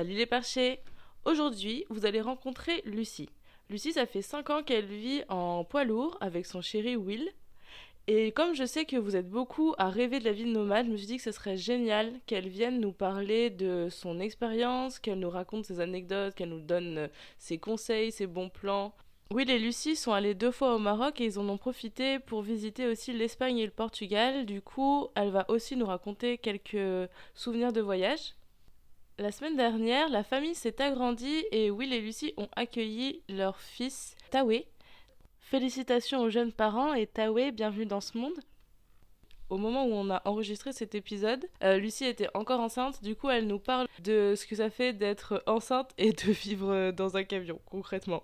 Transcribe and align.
Salut 0.00 0.14
les 0.14 0.24
perchés 0.24 0.80
Aujourd'hui, 1.26 1.84
vous 1.90 2.06
allez 2.06 2.22
rencontrer 2.22 2.80
Lucie. 2.86 3.28
Lucie, 3.68 3.92
ça 3.92 4.06
fait 4.06 4.22
5 4.22 4.48
ans 4.48 4.62
qu'elle 4.62 4.86
vit 4.86 5.24
en 5.28 5.62
poids 5.62 5.84
lourd 5.84 6.16
avec 6.22 6.46
son 6.46 6.62
chéri 6.62 6.96
Will. 6.96 7.30
Et 8.06 8.32
comme 8.32 8.54
je 8.54 8.64
sais 8.64 8.86
que 8.86 8.96
vous 8.96 9.14
êtes 9.14 9.28
beaucoup 9.28 9.74
à 9.76 9.90
rêver 9.90 10.18
de 10.18 10.24
la 10.24 10.32
vie 10.32 10.46
de 10.46 10.52
nomade, 10.52 10.86
je 10.86 10.92
me 10.92 10.96
suis 10.96 11.06
dit 11.06 11.18
que 11.18 11.22
ce 11.22 11.32
serait 11.32 11.58
génial 11.58 12.14
qu'elle 12.24 12.48
vienne 12.48 12.80
nous 12.80 12.92
parler 12.92 13.50
de 13.50 13.88
son 13.90 14.20
expérience, 14.20 14.98
qu'elle 14.98 15.18
nous 15.18 15.28
raconte 15.28 15.66
ses 15.66 15.80
anecdotes, 15.80 16.34
qu'elle 16.34 16.48
nous 16.48 16.60
donne 16.60 16.96
euh, 16.96 17.08
ses 17.36 17.58
conseils, 17.58 18.10
ses 18.10 18.26
bons 18.26 18.48
plans. 18.48 18.94
Will 19.34 19.50
et 19.50 19.58
Lucie 19.58 19.96
sont 19.96 20.14
allés 20.14 20.34
deux 20.34 20.50
fois 20.50 20.74
au 20.74 20.78
Maroc 20.78 21.20
et 21.20 21.26
ils 21.26 21.38
en 21.38 21.46
ont 21.50 21.58
profité 21.58 22.20
pour 22.20 22.40
visiter 22.40 22.86
aussi 22.86 23.12
l'Espagne 23.12 23.58
et 23.58 23.66
le 23.66 23.70
Portugal. 23.70 24.46
Du 24.46 24.62
coup, 24.62 25.08
elle 25.14 25.28
va 25.28 25.44
aussi 25.50 25.76
nous 25.76 25.84
raconter 25.84 26.38
quelques 26.38 27.06
souvenirs 27.34 27.74
de 27.74 27.82
voyage. 27.82 28.32
La 29.20 29.32
semaine 29.32 29.54
dernière, 29.54 30.08
la 30.08 30.22
famille 30.22 30.54
s'est 30.54 30.80
agrandie 30.80 31.44
et 31.52 31.70
Will 31.70 31.92
et 31.92 32.00
Lucie 32.00 32.32
ont 32.38 32.48
accueilli 32.56 33.20
leur 33.28 33.60
fils 33.60 34.16
Tawé. 34.30 34.66
Félicitations 35.40 36.22
aux 36.22 36.30
jeunes 36.30 36.54
parents 36.54 36.94
et 36.94 37.06
Tawé, 37.06 37.52
bienvenue 37.52 37.84
dans 37.84 38.00
ce 38.00 38.16
monde. 38.16 38.32
Au 39.50 39.58
moment 39.58 39.84
où 39.84 39.92
on 39.92 40.08
a 40.08 40.22
enregistré 40.24 40.72
cet 40.72 40.94
épisode, 40.94 41.44
euh, 41.62 41.76
Lucie 41.76 42.06
était 42.06 42.30
encore 42.32 42.60
enceinte, 42.60 43.04
du 43.04 43.14
coup 43.14 43.28
elle 43.28 43.46
nous 43.46 43.58
parle 43.58 43.88
de 44.02 44.32
ce 44.34 44.46
que 44.46 44.56
ça 44.56 44.70
fait 44.70 44.94
d'être 44.94 45.42
enceinte 45.46 45.90
et 45.98 46.12
de 46.12 46.32
vivre 46.32 46.90
dans 46.90 47.18
un 47.18 47.24
camion, 47.24 47.60
concrètement. 47.66 48.22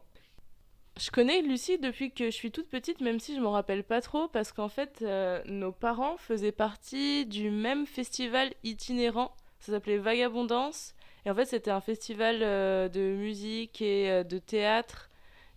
Je 0.98 1.11
connais 1.11 1.42
Lucie 1.42 1.77
depuis 1.77 2.11
que 2.11 2.24
je 2.24 2.30
suis 2.30 2.50
toute 2.50 2.70
petite, 2.70 3.02
même 3.02 3.20
si 3.20 3.36
je 3.36 3.41
m'en 3.42 3.50
rappelle 3.50 3.84
pas 3.84 4.00
trop, 4.00 4.28
parce 4.28 4.50
qu'en 4.50 4.70
fait, 4.70 5.00
euh, 5.02 5.42
nos 5.44 5.72
parents 5.72 6.17
faisaient 6.17 6.52
partie 6.52 7.27
du 7.27 7.50
même 7.50 7.84
festival 7.84 8.55
itinérant 8.64 9.34
ça 9.67 9.72
s'appelait 9.72 9.98
Vagabondance. 9.98 10.95
Et 11.25 11.31
en 11.31 11.34
fait, 11.34 11.47
c'était 11.47 11.72
un 11.72 11.81
festival 11.81 12.39
euh, 12.42 12.89
de 12.89 13.00
musique 13.00 13.83
et 13.83 14.11
euh, 14.11 14.23
de 14.23 14.39
théâtre 14.39 15.11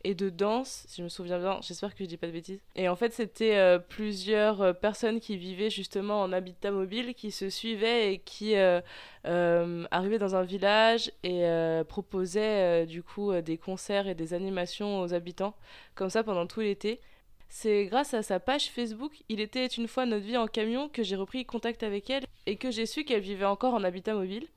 et 0.04 0.16
de 0.16 0.30
danse, 0.30 0.86
si 0.88 0.98
je 0.98 1.04
me 1.04 1.10
souviens 1.10 1.38
bien. 1.38 1.60
J'espère 1.62 1.94
que 1.94 2.04
je 2.04 2.10
dis 2.10 2.18
pas 2.18 2.26
de 2.26 2.32
bêtises. 2.32 2.60
Et 2.76 2.90
en 2.90 2.96
fait, 2.96 3.14
c'était 3.14 3.58
euh, 3.58 3.78
plusieurs 3.78 4.80
personnes 4.80 5.20
qui 5.20 5.38
vivaient 5.38 5.70
justement 5.70 6.22
en 6.22 6.32
habitat 6.32 6.72
mobile, 6.72 7.14
qui 7.14 7.30
se 7.30 7.52
suivaient 7.52 8.14
et 8.14 8.18
qui 8.20 8.56
arrivaient 8.56 10.18
dans 10.18 10.36
un 10.36 10.44
village 10.44 11.12
et 11.24 11.44
proposaient 11.88 12.86
du 12.86 13.04
coup 13.04 13.34
des 13.42 13.58
concerts 13.58 14.08
et 14.08 14.16
des 14.16 14.34
animations 14.34 15.02
aux 15.02 15.14
habitants, 15.14 15.54
comme 15.96 16.10
ça 16.10 16.24
pendant 16.24 16.48
tout 16.48 16.62
l'été. 16.62 17.02
C'est 17.50 17.86
grâce 17.86 18.14
à 18.14 18.22
sa 18.22 18.40
page 18.40 18.70
Facebook 18.70 19.24
Il 19.28 19.40
était 19.40 19.66
une 19.66 19.88
fois 19.88 20.06
notre 20.06 20.26
vie 20.26 20.38
en 20.38 20.48
camion 20.48 20.88
que 20.88 21.04
j'ai 21.04 21.16
repris 21.16 21.46
contact 21.46 21.84
avec 21.84 22.10
elle 22.10 22.26
et 22.46 22.56
que 22.56 22.72
j'ai 22.72 22.86
su 22.86 23.04
qu'elle 23.04 23.22
vivait 23.22 23.46
encore 23.46 23.74
en 23.74 23.84
habitat 23.84 24.14
mobile. 24.14 24.48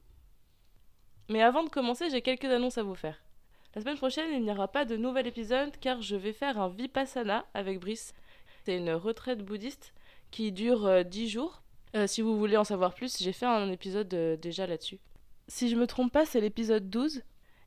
Mais 1.29 1.43
avant 1.43 1.65
de 1.65 1.71
commencer, 1.71 2.11
j'ai 2.11 2.23
quelques 2.23 2.45
annonces 2.45 2.79
à 2.79 2.83
vous 2.83 2.95
faire. 2.95 3.23
La 3.75 3.81
semaine 3.81 3.97
prochaine, 3.97 4.31
il 4.33 4.43
n'y 4.43 4.51
aura 4.51 4.69
pas 4.69 4.85
de 4.85 4.97
nouvel 4.97 5.27
épisode 5.27 5.73
car 5.81 6.03
je 6.03 6.17
vais 6.17 6.35
faire 6.35 6.61
un 6.61 6.69
Vipassana 6.69 7.47
avec 7.55 7.81
Brice. 7.81 8.15
C'est 8.65 8.77
une 8.77 8.93
retraite 8.93 9.43
bouddhiste 9.43 9.95
qui 10.31 10.53
dure 10.53 11.05
10 11.05 11.25
euh, 11.25 11.29
jours. 11.29 11.63
Euh, 11.95 12.07
si 12.07 12.21
vous 12.21 12.39
voulez 12.39 12.57
en 12.57 12.65
savoir 12.65 12.95
plus, 12.95 13.19
j'ai 13.19 13.33
fait 13.33 13.47
un 13.47 13.71
épisode 13.71 14.13
euh, 14.15 14.37
déjà 14.37 14.67
là-dessus. 14.67 14.99
Si 15.49 15.69
je 15.69 15.77
me 15.77 15.87
trompe 15.87 16.13
pas, 16.13 16.27
c'est 16.27 16.41
l'épisode 16.41 16.91
12. 16.91 17.23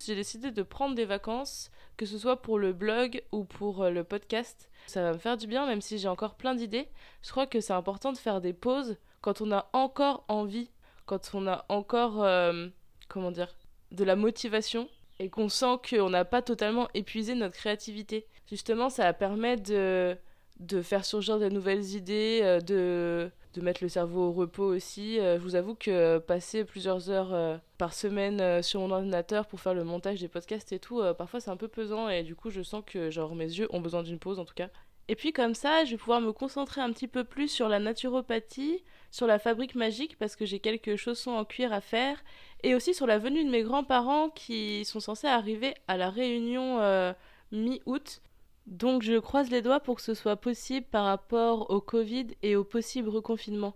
J'ai 0.05 0.15
décidé 0.15 0.51
de 0.51 0.61
prendre 0.61 0.93
des 0.93 1.05
vacances, 1.05 1.71
que 1.97 2.05
ce 2.05 2.19
soit 2.19 2.41
pour 2.41 2.59
le 2.59 2.73
blog 2.73 3.23
ou 3.31 3.43
pour 3.43 3.85
le 3.85 4.03
podcast, 4.03 4.69
ça 4.85 5.01
va 5.01 5.13
me 5.13 5.17
faire 5.17 5.35
du 5.35 5.47
bien, 5.47 5.65
même 5.65 5.81
si 5.81 5.97
j'ai 5.97 6.07
encore 6.07 6.35
plein 6.35 6.53
d'idées. 6.53 6.87
Je 7.23 7.31
crois 7.31 7.47
que 7.47 7.59
c'est 7.59 7.73
important 7.73 8.11
de 8.11 8.17
faire 8.17 8.39
des 8.39 8.53
pauses 8.53 8.97
quand 9.21 9.41
on 9.41 9.51
a 9.51 9.67
encore 9.73 10.23
envie, 10.27 10.69
quand 11.07 11.31
on 11.33 11.47
a 11.47 11.65
encore, 11.69 12.23
euh, 12.23 12.67
comment 13.07 13.31
dire, 13.31 13.55
de 13.91 14.03
la 14.03 14.15
motivation 14.15 14.87
et 15.17 15.29
qu'on 15.29 15.49
sent 15.49 15.77
qu'on 15.89 16.11
n'a 16.11 16.23
pas 16.23 16.43
totalement 16.43 16.87
épuisé 16.93 17.33
notre 17.33 17.55
créativité. 17.55 18.27
Justement, 18.47 18.91
ça 18.91 19.11
permet 19.13 19.57
de, 19.57 20.15
de 20.59 20.81
faire 20.83 21.03
surgir 21.03 21.39
de 21.39 21.49
nouvelles 21.49 21.95
idées, 21.95 22.41
euh, 22.43 22.59
de 22.59 23.31
de 23.55 23.61
mettre 23.61 23.83
le 23.83 23.89
cerveau 23.89 24.29
au 24.29 24.31
repos 24.31 24.65
aussi. 24.65 25.19
Euh, 25.19 25.37
je 25.37 25.43
vous 25.43 25.55
avoue 25.55 25.75
que 25.75 26.17
passer 26.19 26.65
plusieurs 26.65 27.09
heures 27.09 27.33
euh, 27.33 27.57
par 27.77 27.93
semaine 27.93 28.41
euh, 28.41 28.61
sur 28.61 28.81
mon 28.81 28.91
ordinateur 28.91 29.47
pour 29.47 29.59
faire 29.59 29.73
le 29.73 29.83
montage 29.83 30.19
des 30.19 30.27
podcasts 30.27 30.71
et 30.73 30.79
tout, 30.79 31.01
parfois 31.17 31.39
c'est 31.39 31.51
un 31.51 31.57
peu 31.57 31.67
pesant 31.67 32.09
et 32.09 32.23
du 32.23 32.35
coup 32.35 32.49
je 32.49 32.61
sens 32.61 32.83
que 32.85 33.09
genre 33.09 33.35
mes 33.35 33.45
yeux 33.45 33.67
ont 33.71 33.81
besoin 33.81 34.03
d'une 34.03 34.19
pause 34.19 34.39
en 34.39 34.45
tout 34.45 34.53
cas. 34.53 34.69
Et 35.07 35.15
puis 35.15 35.33
comme 35.33 35.53
ça, 35.53 35.85
je 35.85 35.91
vais 35.91 35.97
pouvoir 35.97 36.19
me 36.19 36.31
concentrer 36.31 36.81
un 36.81 36.91
petit 36.91 37.07
peu 37.07 37.23
plus 37.23 37.47
sur 37.47 37.69
la 37.69 37.79
naturopathie, 37.79 38.83
sur 39.11 39.27
la 39.27 39.37
fabrique 39.37 39.75
magique 39.75 40.17
parce 40.17 40.35
que 40.35 40.45
j'ai 40.45 40.59
quelques 40.59 40.95
chaussons 40.95 41.31
en 41.31 41.45
cuir 41.45 41.71
à 41.73 41.81
faire 41.81 42.23
et 42.63 42.75
aussi 42.75 42.93
sur 42.93 43.05
la 43.05 43.19
venue 43.19 43.43
de 43.43 43.49
mes 43.49 43.61
grands-parents 43.61 44.29
qui 44.29 44.83
sont 44.85 44.99
censés 44.99 45.27
arriver 45.27 45.75
à 45.87 45.97
la 45.97 46.09
réunion 46.09 46.79
mi-août 47.51 48.21
donc 48.65 49.03
je 49.03 49.19
croise 49.19 49.49
les 49.49 49.61
doigts 49.61 49.79
pour 49.79 49.95
que 49.95 50.01
ce 50.01 50.13
soit 50.13 50.37
possible 50.37 50.87
par 50.87 51.05
rapport 51.05 51.69
au 51.69 51.81
Covid 51.81 52.27
et 52.41 52.55
au 52.55 52.63
possible 52.63 53.09
reconfinement. 53.09 53.75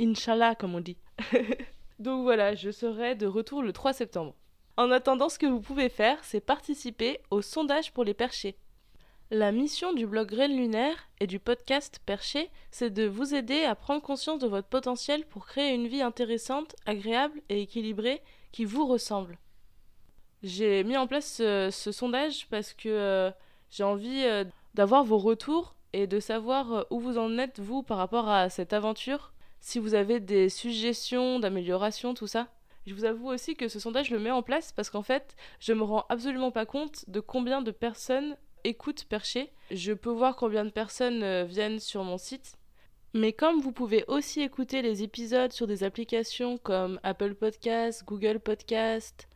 Inch'Allah, 0.00 0.54
comme 0.54 0.74
on 0.74 0.80
dit. 0.80 0.96
Donc 1.98 2.22
voilà, 2.22 2.54
je 2.54 2.70
serai 2.70 3.14
de 3.14 3.26
retour 3.26 3.62
le 3.62 3.74
3 3.74 3.92
septembre. 3.92 4.34
En 4.78 4.90
attendant, 4.90 5.28
ce 5.28 5.38
que 5.38 5.44
vous 5.44 5.60
pouvez 5.60 5.90
faire, 5.90 6.24
c'est 6.24 6.40
participer 6.40 7.20
au 7.30 7.42
sondage 7.42 7.92
pour 7.92 8.04
les 8.04 8.14
perchés. 8.14 8.56
La 9.30 9.52
mission 9.52 9.92
du 9.92 10.06
blog 10.06 10.28
Graines 10.28 10.56
Lunaire 10.56 11.08
et 11.20 11.26
du 11.26 11.38
podcast 11.38 12.00
Perché, 12.06 12.50
c'est 12.70 12.90
de 12.90 13.06
vous 13.06 13.34
aider 13.34 13.64
à 13.64 13.74
prendre 13.74 14.00
conscience 14.00 14.40
de 14.40 14.48
votre 14.48 14.68
potentiel 14.68 15.26
pour 15.26 15.46
créer 15.46 15.74
une 15.74 15.86
vie 15.86 16.00
intéressante, 16.00 16.74
agréable 16.86 17.42
et 17.50 17.60
équilibrée 17.60 18.22
qui 18.52 18.64
vous 18.64 18.86
ressemble. 18.86 19.38
J'ai 20.42 20.82
mis 20.82 20.96
en 20.96 21.06
place 21.06 21.36
ce, 21.36 21.92
sondage 21.92 22.48
parce 22.48 22.72
que 22.72 22.88
euh, 22.88 23.30
j'ai 23.70 23.84
envie 23.84 24.24
euh, 24.24 24.44
d'avoir 24.74 25.04
vos 25.04 25.18
retours 25.18 25.74
et 25.92 26.06
de 26.06 26.20
savoir 26.20 26.72
euh, 26.72 26.82
où 26.90 27.00
vous 27.00 27.18
en 27.18 27.38
êtes, 27.38 27.60
vous, 27.60 27.82
par 27.82 27.98
rapport 27.98 28.28
à 28.28 28.50
cette 28.50 28.72
aventure. 28.72 29.32
Si 29.60 29.78
vous 29.78 29.94
avez 29.94 30.20
des 30.20 30.48
suggestions 30.48 31.38
d'amélioration, 31.38 32.14
tout 32.14 32.26
ça. 32.26 32.48
Je 32.86 32.94
vous 32.94 33.04
avoue 33.04 33.28
aussi 33.28 33.56
que 33.56 33.68
ce 33.68 33.78
sondage, 33.78 34.08
je 34.08 34.14
le 34.14 34.20
mets 34.20 34.30
en 34.30 34.42
place 34.42 34.72
parce 34.72 34.90
qu'en 34.90 35.02
fait, 35.02 35.36
je 35.60 35.72
me 35.72 35.82
rends 35.82 36.06
absolument 36.08 36.50
pas 36.50 36.66
compte 36.66 37.04
de 37.08 37.20
combien 37.20 37.62
de 37.62 37.70
personnes 37.70 38.36
écoutent 38.64 39.04
Perché. 39.04 39.52
Je 39.70 39.92
peux 39.92 40.10
voir 40.10 40.36
combien 40.36 40.64
de 40.64 40.70
personnes 40.70 41.22
euh, 41.22 41.44
viennent 41.44 41.78
sur 41.78 42.04
mon 42.04 42.18
site. 42.18 42.56
Mais 43.12 43.32
comme 43.32 43.60
vous 43.60 43.72
pouvez 43.72 44.04
aussi 44.06 44.40
écouter 44.40 44.82
les 44.82 45.02
épisodes 45.02 45.52
sur 45.52 45.66
des 45.66 45.82
applications 45.82 46.58
comme 46.58 47.00
Apple 47.02 47.34
Podcast, 47.34 48.04
Google 48.06 48.38
Podcast, 48.38 49.28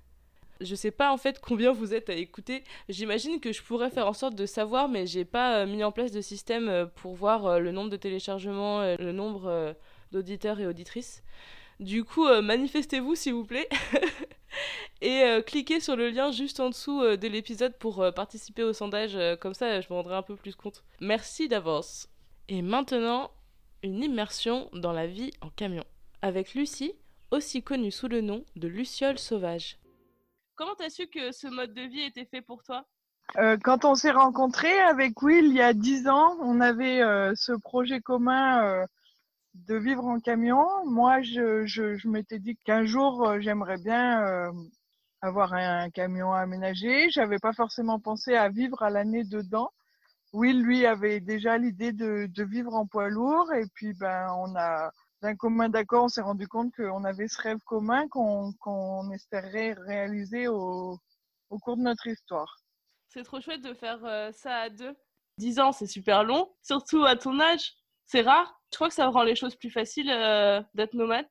je 0.60 0.75
sais 0.75 0.91
pas 0.91 1.12
en 1.12 1.16
fait 1.16 1.41
combien 1.41 1.72
vous 1.72 1.94
êtes 1.94 2.10
à 2.10 2.15
écouter. 2.15 2.65
J'imagine 2.88 3.41
que 3.41 3.53
je 3.53 3.62
pourrais 3.62 3.91
faire 3.91 4.06
en 4.06 4.12
sorte 4.12 4.34
de 4.34 4.47
savoir, 4.47 4.88
mais 4.88 5.06
j'ai 5.06 5.25
pas 5.25 5.59
euh, 5.59 5.66
mis 5.66 5.84
en 5.84 5.92
place 5.92 6.12
de 6.12 6.20
système 6.20 6.69
euh, 6.69 6.87
pour 6.87 7.15
voir 7.15 7.47
euh, 7.47 7.59
le 7.59 7.72
nombre 7.72 7.91
de 7.91 7.96
téléchargements, 7.96 8.82
le 8.96 9.12
nombre 9.12 9.75
d'auditeurs 10.12 10.61
et 10.61 10.67
auditrices. 10.67 11.23
Du 11.81 12.05
coup, 12.05 12.26
manifestez-vous 12.40 13.17
s'il 13.17 13.34
vous 13.34 13.44
plaît. 13.44 13.69
et 15.00 15.25
cliquez 15.44 15.81
sur 15.81 15.96
le 15.96 16.08
lien 16.08 16.31
juste 16.31 16.61
en 16.61 16.70
dessous 16.70 17.00
de 17.02 17.29
l'épisode 17.29 17.76
pour 17.79 18.05
participer 18.14 18.62
au 18.62 18.73
sondage. 18.73 19.19
comme 19.40 19.55
ça, 19.55 19.81
je 19.81 19.88
me 19.90 19.94
rendrai 19.94 20.14
un 20.14 20.23
peu 20.23 20.37
plus 20.37 20.55
compte. 20.55 20.84
Merci 21.00 21.49
d'avance. 21.49 22.08
Et 22.49 22.62
maintenant, 22.62 23.32
une 23.82 24.05
immersion 24.05 24.70
dans 24.73 24.93
la 24.93 25.06
vie 25.06 25.32
en 25.40 25.50
camion. 25.50 25.84
Avec 26.23 26.55
Lucie, 26.55 26.94
aussi 27.31 27.62
connue 27.62 27.90
sous 27.90 28.08
le 28.08 28.20
nom 28.20 28.44
de 28.56 28.69
Luciole 28.69 29.19
Sauvage. 29.19 29.79
Comment 30.56 30.75
t'as 30.77 30.91
su 30.91 31.09
que 31.09 31.33
ce 31.33 31.49
mode 31.49 31.75
de 31.75 31.83
vie 31.83 32.03
était 32.03 32.27
fait 32.27 32.43
pour 32.43 32.62
toi? 32.62 32.87
Euh, 33.39 33.56
quand 33.62 33.85
on 33.85 33.95
s'est 33.95 34.12
rencontrés 34.12 34.79
avec 34.81 35.21
Will 35.23 35.47
il 35.47 35.55
y 35.55 35.62
a 35.62 35.73
dix 35.73 36.06
ans, 36.09 36.37
on 36.41 36.61
avait 36.61 37.03
euh, 37.03 37.33
ce 37.35 37.53
projet 37.53 38.01
commun 38.01 38.65
euh, 38.65 38.87
de 39.55 39.75
vivre 39.75 40.05
en 40.05 40.21
camion. 40.21 40.65
Moi, 40.87 41.23
je, 41.23 41.67
je, 41.67 42.06
m'étais 42.06 42.39
dit 42.39 42.56
qu'un 42.65 42.85
jour, 42.85 43.41
j'aimerais 43.41 43.79
bien 43.79 44.53
avoir 45.23 45.55
un, 45.55 45.91
camion 45.91 46.33
aménagé. 46.33 47.11
J'avais 47.11 47.39
pas 47.39 47.53
forcément 47.53 47.99
pensé 47.99 48.35
à 48.35 48.49
vivre 48.49 48.83
à 48.83 48.91
l'année 48.91 49.25
dedans. 49.25 49.71
Will, 50.33 50.62
lui, 50.62 50.87
avait 50.87 51.21
déjà 51.21 51.59
l'idée 51.59 51.93
de, 51.93 52.27
de, 52.27 52.45
vivre 52.45 52.75
en 52.75 52.87
poids 52.87 53.09
lourd. 53.09 53.53
Et 53.55 53.67
puis, 53.75 53.95
ben, 53.95 54.27
on 54.39 54.55
a 54.56 54.91
d'un 55.25 55.37
commun 55.37 55.71
d'accord, 55.71 56.05
on 56.05 56.09
s'est 56.09 56.21
rendu 56.21 56.47
compte 56.47 56.71
qu'on 56.76 57.03
avait 57.03 57.29
ce 57.29 57.41
rêve 57.41 57.59
commun 57.65 58.06
qu'on 58.09 59.11
espérait 59.11 59.73
réaliser 59.73 60.49
au, 60.49 60.99
au, 61.49 61.59
cours 61.59 61.79
de 61.79 61.82
notre 61.82 62.06
histoire. 62.06 62.56
C'est 63.09 63.23
trop 63.23 63.41
chouette 63.41 63.62
de 63.62 63.73
faire 63.73 64.05
euh, 64.05 64.31
ça 64.32 64.55
à 64.55 64.69
deux. 64.69 64.94
Dix 65.38 65.61
ans, 65.61 65.73
c'est 65.73 65.87
super 65.87 66.25
long, 66.25 66.53
surtout 66.62 67.05
à 67.05 67.17
ton 67.17 67.41
âge. 67.41 67.73
C'est 68.05 68.21
rare. 68.21 68.61
Je 68.71 68.76
crois 68.76 68.88
que 68.88 68.94
ça 68.94 69.09
rend 69.09 69.23
les 69.23 69.35
choses 69.35 69.56
plus 69.56 69.71
faciles 69.71 70.11
euh, 70.11 70.61
d'être 70.75 70.93
nomade. 70.93 71.27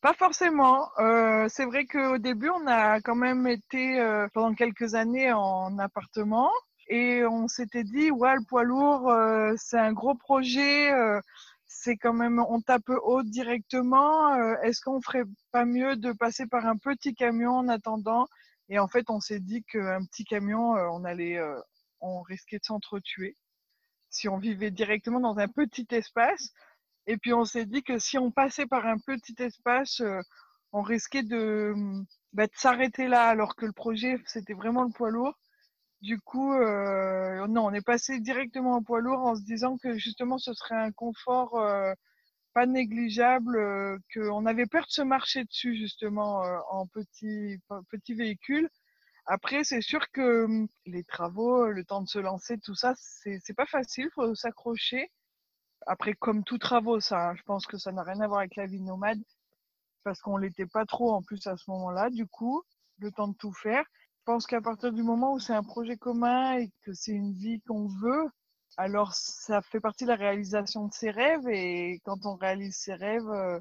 Pas 0.00 0.14
forcément. 0.14 0.88
Euh, 0.98 1.46
c'est 1.50 1.66
vrai 1.66 1.84
qu'au 1.84 2.16
début, 2.16 2.48
on 2.48 2.66
a 2.66 3.02
quand 3.02 3.14
même 3.14 3.46
été 3.46 4.26
pendant 4.32 4.54
quelques 4.54 4.94
années 4.94 5.32
en 5.32 5.78
appartement 5.78 6.50
et 6.88 7.26
on 7.26 7.46
s'était 7.46 7.84
dit, 7.84 8.10
ouais, 8.10 8.36
le 8.36 8.44
poids 8.48 8.62
lourd, 8.62 9.12
c'est 9.56 9.78
un 9.78 9.92
gros 9.92 10.14
projet 10.14 10.92
c'est 11.86 11.96
quand 11.96 12.14
même, 12.14 12.40
on 12.48 12.60
tape 12.60 12.88
haut 12.88 13.22
directement. 13.22 14.34
Euh, 14.34 14.56
est-ce 14.62 14.80
qu'on 14.80 15.00
ferait 15.00 15.22
pas 15.52 15.64
mieux 15.64 15.94
de 15.94 16.10
passer 16.12 16.44
par 16.48 16.66
un 16.66 16.76
petit 16.76 17.14
camion 17.14 17.52
en 17.52 17.68
attendant? 17.68 18.26
Et 18.68 18.80
en 18.80 18.88
fait, 18.88 19.08
on 19.08 19.20
s'est 19.20 19.38
dit 19.38 19.62
qu'un 19.62 20.04
petit 20.06 20.24
camion, 20.24 20.76
euh, 20.76 20.88
on 20.90 21.04
allait, 21.04 21.38
euh, 21.38 21.60
on 22.00 22.22
risquait 22.22 22.58
de 22.58 22.64
s'entretuer 22.64 23.36
si 24.10 24.28
on 24.28 24.38
vivait 24.38 24.72
directement 24.72 25.20
dans 25.20 25.38
un 25.38 25.46
petit 25.46 25.86
espace. 25.92 26.50
Et 27.06 27.18
puis 27.18 27.32
on 27.32 27.44
s'est 27.44 27.66
dit 27.66 27.84
que 27.84 28.00
si 28.00 28.18
on 28.18 28.32
passait 28.32 28.66
par 28.66 28.84
un 28.86 28.98
petit 28.98 29.36
espace, 29.38 30.02
on 30.72 30.82
risquait 30.82 31.22
de, 31.22 31.72
bah, 32.32 32.46
de 32.48 32.52
s'arrêter 32.56 33.06
là, 33.06 33.28
alors 33.28 33.54
que 33.54 33.66
le 33.66 33.72
projet, 33.72 34.16
c'était 34.26 34.54
vraiment 34.54 34.82
le 34.82 34.90
poids 34.92 35.10
lourd. 35.10 35.38
Du 36.06 36.20
coup, 36.20 36.54
euh, 36.54 37.48
non, 37.48 37.66
on 37.66 37.72
est 37.72 37.84
passé 37.84 38.20
directement 38.20 38.76
au 38.76 38.80
poids 38.80 39.00
lourd 39.00 39.22
en 39.26 39.34
se 39.34 39.42
disant 39.42 39.76
que 39.76 39.98
justement 39.98 40.38
ce 40.38 40.52
serait 40.54 40.76
un 40.76 40.92
confort 40.92 41.58
euh, 41.58 41.92
pas 42.54 42.64
négligeable, 42.64 43.56
euh, 43.56 43.98
qu'on 44.14 44.46
avait 44.46 44.66
peur 44.66 44.84
de 44.86 44.92
se 44.92 45.02
marcher 45.02 45.42
dessus 45.44 45.74
justement 45.74 46.42
en 46.70 46.86
petit, 46.86 47.58
petit 47.90 48.14
véhicule. 48.14 48.70
Après, 49.26 49.64
c'est 49.64 49.80
sûr 49.80 50.08
que 50.12 50.44
hum, 50.44 50.68
les 50.86 51.02
travaux, 51.02 51.66
le 51.70 51.84
temps 51.84 52.02
de 52.02 52.08
se 52.08 52.20
lancer, 52.20 52.56
tout 52.58 52.76
ça, 52.76 52.94
c'est 52.96 53.56
pas 53.56 53.66
facile, 53.66 54.08
faut 54.14 54.32
s'accrocher. 54.36 55.10
Après, 55.88 56.14
comme 56.14 56.44
tout 56.44 56.58
travaux, 56.58 57.00
ça, 57.00 57.34
je 57.34 57.42
pense 57.42 57.66
que 57.66 57.78
ça 57.78 57.90
n'a 57.90 58.04
rien 58.04 58.20
à 58.20 58.28
voir 58.28 58.40
avec 58.40 58.54
la 58.54 58.66
vie 58.66 58.80
nomade, 58.80 59.22
parce 60.04 60.20
qu'on 60.20 60.36
l'était 60.36 60.66
pas 60.66 60.86
trop 60.86 61.10
en 61.12 61.22
plus 61.22 61.48
à 61.48 61.56
ce 61.56 61.68
moment-là, 61.72 62.10
du 62.10 62.28
coup, 62.28 62.62
le 63.00 63.10
temps 63.10 63.28
de 63.28 63.36
tout 63.36 63.52
faire. 63.52 63.84
Je 64.26 64.32
pense 64.32 64.48
qu'à 64.48 64.60
partir 64.60 64.92
du 64.92 65.04
moment 65.04 65.34
où 65.34 65.38
c'est 65.38 65.52
un 65.52 65.62
projet 65.62 65.96
commun 65.96 66.58
et 66.58 66.72
que 66.82 66.92
c'est 66.92 67.12
une 67.12 67.32
vie 67.32 67.60
qu'on 67.60 67.86
veut, 67.86 68.28
alors 68.76 69.12
ça 69.14 69.62
fait 69.62 69.78
partie 69.78 70.02
de 70.02 70.08
la 70.08 70.16
réalisation 70.16 70.88
de 70.88 70.92
ses 70.92 71.12
rêves 71.12 71.48
et 71.48 72.00
quand 72.04 72.26
on 72.26 72.34
réalise 72.34 72.74
ses 72.74 72.94
rêves, 72.94 73.28
euh, 73.28 73.60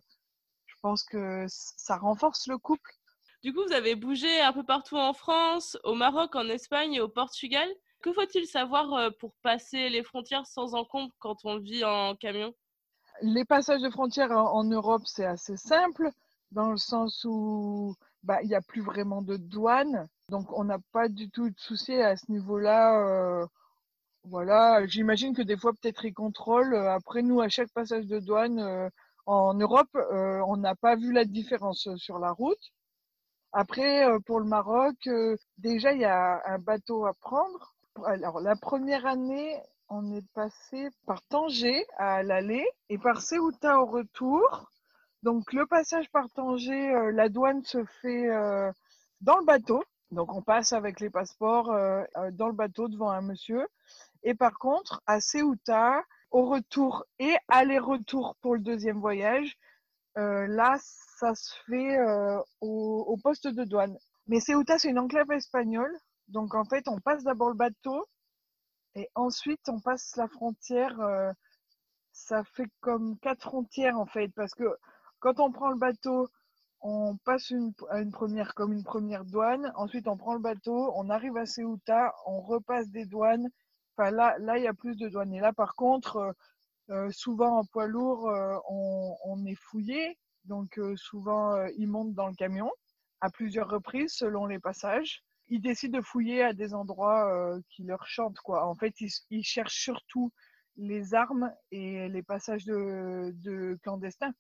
je 0.66 0.74
pense 0.82 1.04
que 1.04 1.46
ça 1.48 1.98
renforce 1.98 2.48
le 2.48 2.58
couple. 2.58 2.96
Du 3.44 3.54
coup, 3.54 3.62
vous 3.64 3.74
avez 3.74 3.94
bougé 3.94 4.42
un 4.42 4.54
peu 4.54 4.64
partout 4.64 4.98
en 4.98 5.14
France, 5.14 5.78
au 5.84 5.94
Maroc, 5.94 6.36
en 6.36 6.50
Espagne 6.50 6.96
et 6.96 7.00
au 7.00 7.10
Portugal. 7.10 7.70
Que 8.02 8.12
faut-il 8.12 8.48
savoir 8.48 8.92
euh, 8.96 9.12
pour 9.20 9.36
passer 9.44 9.90
les 9.90 10.02
frontières 10.02 10.48
sans 10.48 10.74
encombre 10.74 11.14
quand 11.20 11.38
on 11.44 11.60
vit 11.60 11.84
en 11.84 12.16
camion? 12.16 12.56
Les 13.22 13.46
passages 13.46 13.84
de 13.84 13.90
frontières 13.92 14.32
en 14.32 14.64
Europe, 14.64 15.04
c'est 15.06 15.26
assez 15.26 15.58
simple 15.58 16.10
dans 16.50 16.72
le 16.72 16.78
sens 16.78 17.24
où 17.24 17.96
bah, 18.26 18.42
il 18.42 18.50
n'y 18.50 18.56
a 18.56 18.62
plus 18.62 18.82
vraiment 18.82 19.22
de 19.22 19.38
douane. 19.38 20.08
Donc 20.30 20.52
on 20.58 20.64
n'a 20.64 20.80
pas 20.92 21.08
du 21.10 21.30
tout 21.30 21.50
de 21.50 21.60
souci 21.60 21.94
à 21.94 22.16
ce 22.18 22.32
niveau-là. 22.32 23.00
Euh, 23.08 23.46
voilà, 24.26 24.86
j'imagine 24.88 25.36
que 25.36 25.44
des 25.44 25.58
fois 25.58 25.74
peut-être 25.74 26.06
ils 26.06 26.14
contrôlent. 26.14 26.74
Euh, 26.74 26.92
après 26.92 27.22
nous, 27.22 27.42
à 27.42 27.50
chaque 27.50 27.72
passage 27.72 28.08
de 28.08 28.20
douane 28.20 28.60
euh, 28.60 28.90
en 29.28 29.54
Europe, 29.56 29.90
on 29.94 30.58
n'a 30.58 30.76
pas 30.76 30.96
vu 30.96 31.12
la 31.12 31.26
différence 31.26 31.90
sur 31.98 32.20
la 32.20 32.32
route. 32.32 32.72
Après, 33.54 34.06
pour 34.26 34.40
le 34.40 34.46
Maroc, 34.46 35.10
déjà 35.58 35.94
il 35.94 36.02
y 36.02 36.06
a 36.06 36.42
un 36.46 36.60
bateau 36.60 37.06
à 37.06 37.14
prendre. 37.14 37.76
Alors 38.06 38.40
la 38.42 38.56
première 38.56 39.06
année, 39.08 39.60
on 39.90 40.12
est 40.12 40.28
passé 40.34 40.90
par 41.08 41.22
Tanger 41.24 41.86
à 41.98 42.22
l'aller 42.22 42.66
et 42.90 42.98
par 43.00 43.22
Ceuta 43.22 43.82
au 43.82 43.86
retour. 43.86 44.70
Donc 45.26 45.52
le 45.54 45.66
passage 45.66 46.10
par 46.12 46.30
Tanger, 46.30 47.12
la 47.12 47.30
douane 47.30 47.64
se 47.64 47.84
fait 47.84 48.30
dans 49.22 49.38
le 49.38 49.44
bateau. 49.44 49.84
Donc 50.12 50.34
on 50.34 50.42
passe 50.42 50.72
avec 50.72 51.00
les 51.00 51.10
passeports 51.10 51.72
euh, 51.72 52.04
euh, 52.18 52.30
dans 52.32 52.48
le 52.48 52.54
bateau 52.54 52.88
devant 52.88 53.10
un 53.10 53.22
monsieur. 53.22 53.68
Et 54.24 54.36
par 54.36 54.58
contre, 54.60 55.02
à 55.08 55.20
Ceuta, 55.20 56.04
au 56.30 56.46
retour 56.46 57.06
et 57.20 57.36
aller-retour 57.48 58.36
pour 58.42 58.54
le 58.54 58.62
deuxième 58.62 59.00
voyage, 59.00 59.58
euh, 60.18 60.46
là, 60.48 60.78
ça 60.80 61.34
se 61.34 61.56
fait 61.66 61.98
au, 62.62 63.18
poste 63.24 63.48
de 63.48 63.64
douane. 63.64 63.98
Mais 64.28 64.40
Ceuta, 64.40 64.78
c'est 64.78 64.90
une 64.90 65.00
enclave 65.00 65.32
espagnole. 65.32 65.94
Donc 66.28 66.54
en 66.54 66.66
fait, 66.66 66.88
on 66.88 67.00
passe 67.00 67.24
d'abord 67.24 67.50
le 67.50 67.56
bateau 67.56 68.06
et 68.94 69.10
ensuite 69.16 69.68
on 69.70 69.80
passe 69.80 70.16
la 70.18 70.28
frontière. 70.28 70.98
ça 72.12 72.44
fait 72.44 72.70
comme 72.80 73.18
quatre 73.20 73.42
frontières 73.42 74.00
en 74.00 74.06
fait, 74.06 74.30
parce 74.30 74.54
que 74.54 74.78
quand 75.26 75.40
on 75.40 75.52
prend 75.52 75.72
le 75.72 75.80
bateau, 75.80 76.30
on 76.82 77.18
passe 77.26 77.50
une, 77.50 77.74
une 77.94 78.12
première 78.12 78.54
comme 78.54 78.72
une 78.74 78.84
première 78.84 79.26
douane, 79.26 79.74
ensuite 79.76 80.08
on 80.08 80.18
prend 80.18 80.36
le 80.36 80.40
bateau, 80.40 80.94
on 80.96 81.10
arrive 81.10 81.36
à 81.36 81.48
Ceuta, 81.48 82.14
on 82.28 82.42
repasse 82.42 82.92
des 82.92 83.08
douanes. 83.08 83.50
Enfin 83.98 84.12
là, 84.12 84.36
là 84.38 84.60
il 84.60 84.66
y 84.66 84.68
a 84.68 84.74
plus 84.76 84.96
de 84.96 85.10
douanes. 85.10 85.34
Et 85.34 85.40
là 85.40 85.52
par 85.52 85.74
contre, 85.74 86.18
euh, 86.18 86.32
euh, 86.92 87.10
souvent 87.10 87.58
en 87.58 87.66
poids 87.66 87.88
lourd, 87.88 88.30
euh, 88.30 88.56
on, 88.70 89.44
est 89.48 89.56
fouillé, 89.56 90.16
donc 90.44 90.80
souvent 90.96 91.56
ils 91.76 91.88
montent 91.88 92.14
dans 92.14 92.28
le 92.28 92.36
camion 92.36 92.70
à 93.20 93.32
plusieurs 93.32 93.68
reprises 93.68 94.14
selon 94.14 94.46
les 94.46 94.60
passages. 94.60 95.24
Ils 95.48 95.62
décident 95.62 95.98
de 95.98 96.04
fouiller 96.04 96.44
à 96.44 96.54
des 96.54 96.76
endroits 96.76 97.60
qui 97.72 97.84
leur 97.84 98.06
chantent 98.06 98.40
quoi. 98.42 98.68
En 98.68 98.76
fait, 98.76 98.94
ils, 99.02 99.44
cherchent 99.44 99.82
surtout 99.82 100.32
les 100.78 101.16
armes 101.16 101.52
et 101.72 102.10
les 102.10 102.22
passages 102.22 102.66
de 102.66 103.80
clandestins. 103.82 104.34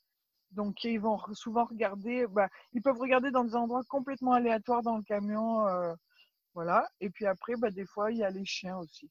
Donc 0.55 0.83
ils 0.85 0.99
vont 0.99 1.19
souvent 1.33 1.65
regarder, 1.65 2.25
bah, 2.27 2.47
ils 2.73 2.81
peuvent 2.81 2.99
regarder 2.99 3.29
dans 3.29 3.43
des 3.43 3.55
endroits 3.55 3.83
complètement 3.89 4.31
aléatoires 4.31 4.81
dans 4.81 4.95
le 4.97 5.03
camion, 5.03 5.67
euh, 5.67 5.93
voilà. 6.53 6.87
Et 7.01 7.09
puis 7.09 7.25
après, 7.25 7.55
bah, 7.57 7.69
des 7.69 7.85
fois, 7.85 8.11
il 8.11 8.17
y 8.17 8.23
a 8.23 8.29
les 8.29 8.45
chiens 8.45 8.77
aussi. 8.77 9.09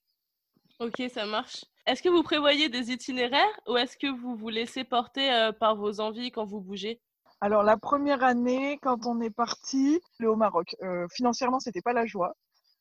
Ok, 0.81 1.02
ça 1.12 1.26
marche. 1.26 1.64
Est-ce 1.87 2.02
que 2.02 2.08
vous 2.08 2.23
prévoyez 2.23 2.70
des 2.70 2.91
itinéraires 2.91 3.61
ou 3.69 3.76
est-ce 3.76 3.96
que 3.99 4.06
vous 4.06 4.35
vous 4.35 4.49
laissez 4.49 4.84
porter 4.84 5.31
euh, 5.32 5.53
par 5.53 5.77
vos 5.77 6.01
envies 6.01 6.31
quand 6.31 6.46
vous 6.46 6.60
bougez? 6.60 6.98
Alors 7.41 7.63
la 7.63 7.77
première 7.77 8.24
année, 8.24 8.79
quand 8.81 9.05
on 9.06 9.20
est 9.20 9.31
parti, 9.31 10.01
au 10.22 10.36
Maroc, 10.36 10.74
euh, 10.82 11.06
financièrement, 11.13 11.60
c'était 11.60 11.82
pas 11.82 11.93
la 11.93 12.06
joie. 12.06 12.34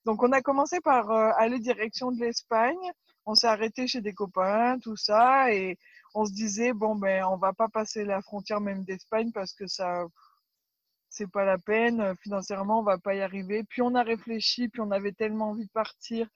Donc 0.05 0.23
on 0.23 0.31
a 0.31 0.41
commencé 0.41 0.79
par 0.79 1.11
aller 1.11 1.59
direction 1.59 2.11
de 2.11 2.19
l'Espagne. 2.19 2.91
On 3.25 3.35
s'est 3.35 3.47
arrêté 3.47 3.87
chez 3.87 4.01
des 4.01 4.13
copains, 4.13 4.79
tout 4.79 4.97
ça, 4.97 5.53
et 5.53 5.77
on 6.13 6.25
se 6.25 6.33
disait 6.33 6.73
bon 6.73 6.95
ben 6.95 7.23
on 7.25 7.37
va 7.37 7.53
pas 7.53 7.69
passer 7.69 8.05
la 8.05 8.21
frontière 8.21 8.61
même 8.61 8.83
d'Espagne 8.83 9.31
parce 9.33 9.53
que 9.53 9.67
ça 9.67 10.05
c'est 11.09 11.29
pas 11.29 11.45
la 11.45 11.57
peine 11.57 12.15
financièrement 12.21 12.79
on 12.79 12.83
va 12.83 12.97
pas 12.97 13.15
y 13.15 13.21
arriver. 13.21 13.63
Puis 13.63 13.81
on 13.81 13.95
a 13.95 14.03
réfléchi 14.03 14.69
puis 14.69 14.81
on 14.81 14.91
avait 14.91 15.13
tellement 15.13 15.49
envie 15.51 15.65
de 15.65 15.71
partir 15.71 16.27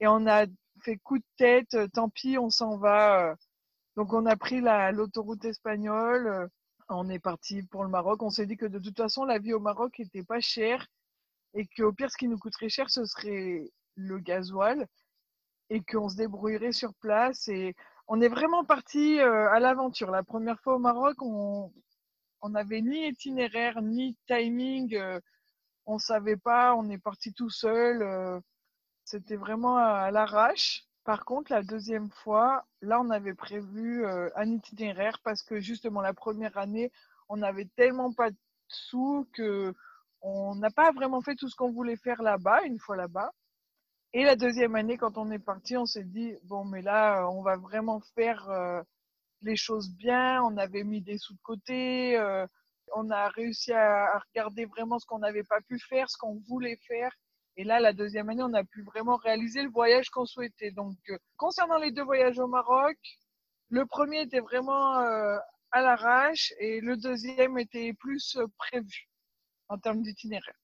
et 0.00 0.06
on 0.08 0.26
a 0.26 0.46
fait 0.82 0.96
coup 0.98 1.18
de 1.18 1.24
tête 1.36 1.76
tant 1.92 2.08
pis 2.08 2.38
on 2.38 2.50
s'en 2.50 2.76
va 2.78 3.36
donc 3.96 4.12
on 4.12 4.26
a 4.26 4.36
pris 4.36 4.60
la 4.60 4.90
l'autoroute 4.92 5.44
espagnole 5.44 6.48
on 6.88 7.08
est 7.08 7.18
parti 7.18 7.62
pour 7.62 7.84
le 7.84 7.90
Maroc. 7.90 8.22
On 8.22 8.30
s'est 8.30 8.46
dit 8.46 8.56
que 8.56 8.66
de 8.66 8.78
toute 8.78 8.96
façon 8.96 9.24
la 9.24 9.38
vie 9.38 9.52
au 9.54 9.60
Maroc 9.60 9.98
était 10.00 10.24
pas 10.24 10.40
chère 10.40 10.86
et 11.54 11.66
qu'au 11.66 11.92
pire 11.92 12.10
ce 12.10 12.16
qui 12.16 12.28
nous 12.28 12.38
coûterait 12.38 12.68
cher 12.68 12.90
ce 12.90 13.04
serait 13.04 13.70
le 13.96 14.18
gasoil 14.18 14.86
et 15.70 15.82
qu'on 15.82 16.08
se 16.08 16.16
débrouillerait 16.16 16.72
sur 16.72 16.94
place 16.94 17.48
on 18.08 18.20
est 18.20 18.28
vraiment 18.28 18.64
parti 18.64 19.20
euh, 19.20 19.50
à 19.50 19.60
l'aventure. 19.60 20.10
La 20.10 20.22
première 20.22 20.60
fois 20.60 20.76
au 20.76 20.78
Maroc, 20.78 21.16
on 21.22 21.70
n'avait 22.48 22.82
ni 22.82 23.08
itinéraire, 23.08 23.80
ni 23.82 24.16
timing. 24.26 24.94
Euh, 24.96 25.20
on 25.86 25.94
ne 25.94 26.00
savait 26.00 26.36
pas, 26.36 26.74
on 26.74 26.88
est 26.90 26.98
parti 26.98 27.32
tout 27.32 27.50
seul. 27.50 28.02
Euh, 28.02 28.40
c'était 29.04 29.36
vraiment 29.36 29.76
à, 29.76 30.10
l'arrache. 30.10 30.84
Par 31.04 31.24
contre, 31.24 31.52
la 31.52 31.62
deuxième 31.62 32.10
fois, 32.10 32.64
là, 32.80 33.00
on 33.00 33.10
avait 33.10 33.34
prévu 33.34 34.06
un 34.06 34.50
itinéraire 34.50 35.18
parce 35.24 35.42
que 35.42 35.60
justement, 35.60 36.00
la 36.00 36.14
première 36.14 36.56
année, 36.56 36.92
on 37.28 37.38
n'avait 37.38 37.68
tellement 37.76 38.12
pas 38.12 38.30
de 38.30 38.36
sous 38.68 39.28
que 39.34 39.74
on 40.20 40.54
n'a 40.54 40.70
pas 40.70 40.92
vraiment 40.92 41.20
fait 41.20 41.34
tout 41.34 41.48
ce 41.48 41.56
qu'on 41.56 41.72
voulait 41.72 41.96
faire 41.96 42.22
là-bas, 42.22 42.62
une 42.64 42.78
fois 42.78 42.96
là-bas. 42.96 43.32
Et 44.14 44.24
la 44.24 44.36
deuxième 44.36 44.74
année, 44.74 44.98
quand 44.98 45.16
on 45.16 45.30
est 45.30 45.38
parti, 45.38 45.76
on 45.78 45.86
s'est 45.86 46.04
dit, 46.04 46.36
bon, 46.44 46.66
mais 46.66 46.82
là, 46.82 47.26
on 47.30 47.40
va 47.40 47.56
vraiment 47.56 48.00
faire 48.14 48.46
euh, 48.50 48.82
les 49.40 49.56
choses 49.56 49.90
bien. 49.90 50.42
On 50.42 50.58
avait 50.58 50.84
mis 50.84 51.00
des 51.00 51.16
sous 51.16 51.32
de 51.32 51.40
côté. 51.42 52.18
Euh, 52.18 52.46
on 52.94 53.08
a 53.10 53.28
réussi 53.30 53.72
à, 53.72 54.18
regarder 54.28 54.66
vraiment 54.66 54.98
ce 54.98 55.06
qu'on 55.06 55.20
n'avait 55.20 55.44
pas 55.44 55.62
pu 55.62 55.78
faire, 55.78 56.10
ce 56.10 56.18
qu'on 56.18 56.38
voulait 56.46 56.78
faire. 56.86 57.10
Et 57.56 57.64
là, 57.64 57.80
la 57.80 57.94
deuxième 57.94 58.28
année, 58.28 58.42
on 58.42 58.52
a 58.52 58.64
pu 58.64 58.82
vraiment 58.82 59.16
réaliser 59.16 59.62
le 59.62 59.70
voyage 59.70 60.10
qu'on 60.10 60.26
souhaitait. 60.26 60.72
Donc, 60.72 60.98
euh, 61.08 61.16
concernant 61.38 61.78
les 61.78 61.90
deux 61.90 62.04
voyages 62.04 62.38
au 62.38 62.48
Maroc, 62.48 62.98
le 63.70 63.86
premier 63.86 64.20
était 64.22 64.40
vraiment 64.40 64.92
à 65.70 65.80
l'arrache 65.80 66.52
et 66.58 66.82
le 66.82 66.98
deuxième 66.98 67.58
était 67.58 67.94
plus 67.94 68.38
prévu 68.58 69.08
en 69.68 69.78
termes 69.78 70.02
d'itinéraire. 70.02 70.58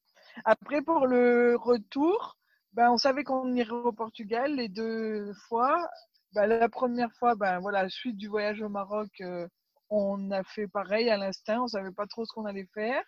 Après, 0.45 0.83
pour 0.83 1.07
le 1.07 1.57
retour, 1.57 2.38
ben, 2.73 2.91
on 2.91 2.99
savait 2.99 3.25
qu'on 3.25 3.55
irait 3.55 3.71
au 3.73 3.93
Portugal 3.93 4.55
les 4.55 4.69
deux 4.69 5.33
fois. 5.49 5.89
Ben, 6.35 6.47
la 6.47 6.69
première 6.69 7.13
fois, 7.19 7.35
ben, 7.35 7.59
voilà, 7.61 7.89
suite 7.89 8.17
du 8.17 8.29
voyage 8.29 8.61
au 8.63 8.69
Maroc, 8.69 9.09
euh, 9.21 9.49
on 9.91 10.31
a 10.31 10.43
fait 10.45 10.69
pareil 10.69 11.11
à 11.11 11.17
l'instinct, 11.17 11.63
on 11.63 11.69
savait 11.69 11.93
pas 11.93 12.07
trop 12.07 12.25
ce 12.25 12.33
qu'on 12.33 12.45
allait 12.45 12.69
faire. 12.75 13.03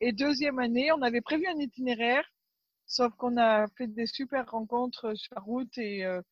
Et 0.00 0.12
deuxième 0.12 0.58
année, 0.58 0.92
on 0.92 1.02
avait 1.02 1.20
prévu 1.20 1.46
un 1.48 1.58
itinéraire, 1.58 2.24
sauf 2.86 3.12
qu'on 3.16 3.36
a 3.38 3.66
fait 3.76 3.88
des 3.88 4.06
super 4.06 4.50
rencontres 4.50 5.14
sur 5.16 5.34
la 5.34 5.42
route 5.42 5.78
et, 5.78 6.04
euh, 6.04 6.22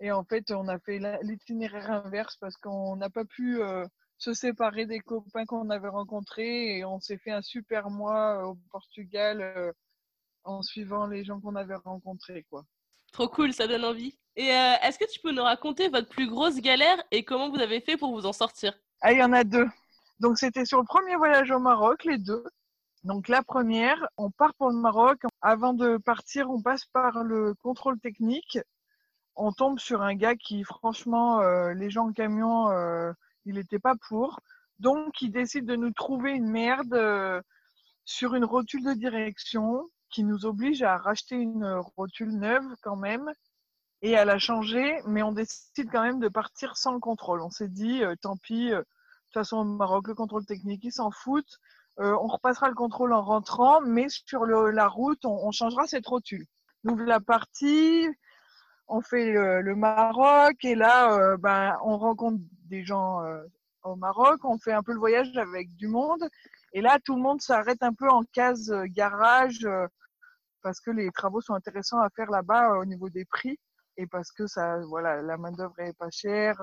et 0.00 0.12
en 0.12 0.24
fait, 0.24 0.50
on 0.52 0.68
a 0.68 0.78
fait 0.80 1.00
l'itinéraire 1.22 1.90
inverse 1.90 2.36
parce 2.40 2.56
qu'on 2.56 2.96
n'a 2.96 3.10
pas 3.10 3.24
pu 3.24 3.60
euh, 3.62 3.84
se 4.18 4.32
séparer 4.32 4.86
des 4.86 5.00
copains 5.00 5.44
qu'on 5.46 5.70
avait 5.70 5.88
rencontrés 5.88 6.78
et 6.78 6.84
on 6.84 7.00
s'est 7.00 7.18
fait 7.18 7.32
un 7.32 7.42
super 7.42 7.90
mois 7.90 8.46
au 8.48 8.56
Portugal 8.70 9.72
en 10.50 10.62
suivant 10.62 11.06
les 11.06 11.24
gens 11.24 11.40
qu'on 11.40 11.56
avait 11.56 11.74
rencontrés. 11.74 12.44
Quoi. 12.50 12.64
Trop 13.12 13.28
cool, 13.28 13.52
ça 13.52 13.66
donne 13.66 13.84
envie. 13.84 14.16
Et 14.36 14.50
euh, 14.52 14.74
est-ce 14.82 14.98
que 14.98 15.10
tu 15.10 15.20
peux 15.20 15.32
nous 15.32 15.42
raconter 15.42 15.88
votre 15.88 16.08
plus 16.08 16.28
grosse 16.28 16.60
galère 16.60 17.02
et 17.10 17.24
comment 17.24 17.50
vous 17.50 17.60
avez 17.60 17.80
fait 17.80 17.96
pour 17.96 18.12
vous 18.12 18.26
en 18.26 18.32
sortir? 18.32 18.74
Ah, 19.00 19.12
il 19.12 19.18
y 19.18 19.24
en 19.24 19.32
a 19.32 19.44
deux. 19.44 19.68
Donc 20.20 20.38
c'était 20.38 20.64
sur 20.64 20.78
le 20.78 20.84
premier 20.84 21.16
voyage 21.16 21.50
au 21.50 21.58
Maroc, 21.58 22.04
les 22.04 22.18
deux. 22.18 22.44
Donc 23.02 23.28
la 23.28 23.42
première, 23.42 24.06
on 24.16 24.30
part 24.30 24.54
pour 24.54 24.70
le 24.70 24.76
Maroc. 24.76 25.22
Avant 25.40 25.72
de 25.72 25.96
partir, 25.96 26.50
on 26.50 26.60
passe 26.62 26.84
par 26.84 27.24
le 27.24 27.54
contrôle 27.54 27.98
technique. 27.98 28.58
On 29.36 29.52
tombe 29.52 29.78
sur 29.78 30.02
un 30.02 30.14
gars 30.14 30.36
qui, 30.36 30.62
franchement, 30.64 31.40
euh, 31.40 31.72
les 31.72 31.88
gens 31.88 32.08
en 32.08 32.12
camion, 32.12 32.68
il 33.46 33.54
n'était 33.54 33.78
pas 33.78 33.94
pour. 34.08 34.40
Donc, 34.80 35.20
il 35.20 35.30
décide 35.30 35.66
de 35.66 35.76
nous 35.76 35.92
trouver 35.92 36.32
une 36.32 36.48
merde 36.48 36.94
euh, 36.94 37.42
sur 38.06 38.34
une 38.34 38.46
rotule 38.46 38.82
de 38.82 38.94
direction 38.94 39.86
qui 40.10 40.24
nous 40.24 40.46
oblige 40.46 40.82
à 40.82 40.96
racheter 40.96 41.36
une 41.36 41.66
rotule 41.96 42.32
neuve 42.38 42.64
quand 42.82 42.96
même 42.96 43.30
et 44.02 44.16
à 44.16 44.24
la 44.24 44.38
changer. 44.38 45.00
Mais 45.06 45.22
on 45.22 45.32
décide 45.32 45.90
quand 45.90 46.02
même 46.02 46.20
de 46.20 46.28
partir 46.28 46.76
sans 46.76 46.92
le 46.92 47.00
contrôle. 47.00 47.42
On 47.42 47.50
s'est 47.50 47.68
dit, 47.68 48.02
euh, 48.02 48.14
tant 48.20 48.36
pis, 48.36 48.72
euh, 48.72 48.78
de 48.78 48.84
toute 49.26 49.34
façon, 49.34 49.58
au 49.58 49.64
Maroc, 49.64 50.08
le 50.08 50.14
contrôle 50.14 50.44
technique, 50.44 50.84
ils 50.84 50.92
s'en 50.92 51.10
foutent. 51.10 51.58
on 51.98 52.26
repassera 52.26 52.68
le 52.68 52.74
contrôle 52.74 53.12
en 53.12 53.22
rentrant, 53.22 53.80
mais 53.82 54.06
sur 54.08 54.46
la 54.46 54.88
route, 54.88 55.24
on, 55.24 55.52
changera 55.52 55.86
cette 55.86 56.06
rotule. 56.06 56.46
Nous, 56.84 56.96
la 56.96 57.20
partie, 57.20 58.08
on 58.88 59.02
fait 59.02 59.32
le, 59.32 59.74
Maroc 59.76 60.64
et 60.64 60.74
là, 60.74 61.36
ben, 61.36 61.76
on 61.84 61.98
rencontre 61.98 62.40
des 62.70 62.84
gens 62.84 63.22
euh, 63.24 63.42
au 63.82 63.96
Maroc, 63.96 64.40
on 64.44 64.58
fait 64.58 64.72
un 64.72 64.82
peu 64.82 64.92
le 64.92 64.98
voyage 64.98 65.36
avec 65.36 65.74
du 65.76 65.88
monde. 65.88 66.26
Et 66.72 66.80
là, 66.80 66.98
tout 67.04 67.16
le 67.16 67.22
monde 67.22 67.42
s'arrête 67.42 67.82
un 67.82 67.92
peu 67.92 68.08
en 68.08 68.22
case 68.32 68.70
euh, 68.70 68.84
garage 68.86 69.64
euh, 69.64 69.86
parce 70.62 70.80
que 70.80 70.90
les 70.90 71.10
travaux 71.10 71.40
sont 71.40 71.54
intéressants 71.54 72.00
à 72.00 72.10
faire 72.10 72.30
là-bas 72.30 72.78
au 72.78 72.84
niveau 72.84 73.08
des 73.10 73.24
prix 73.24 73.58
et 73.96 74.06
parce 74.06 74.32
que 74.32 74.46
ça, 74.46 74.78
voilà, 74.88 75.22
la 75.22 75.36
main 75.36 75.52
d'œuvre 75.52 75.78
est 75.80 75.96
pas 75.96 76.10
chère. 76.10 76.60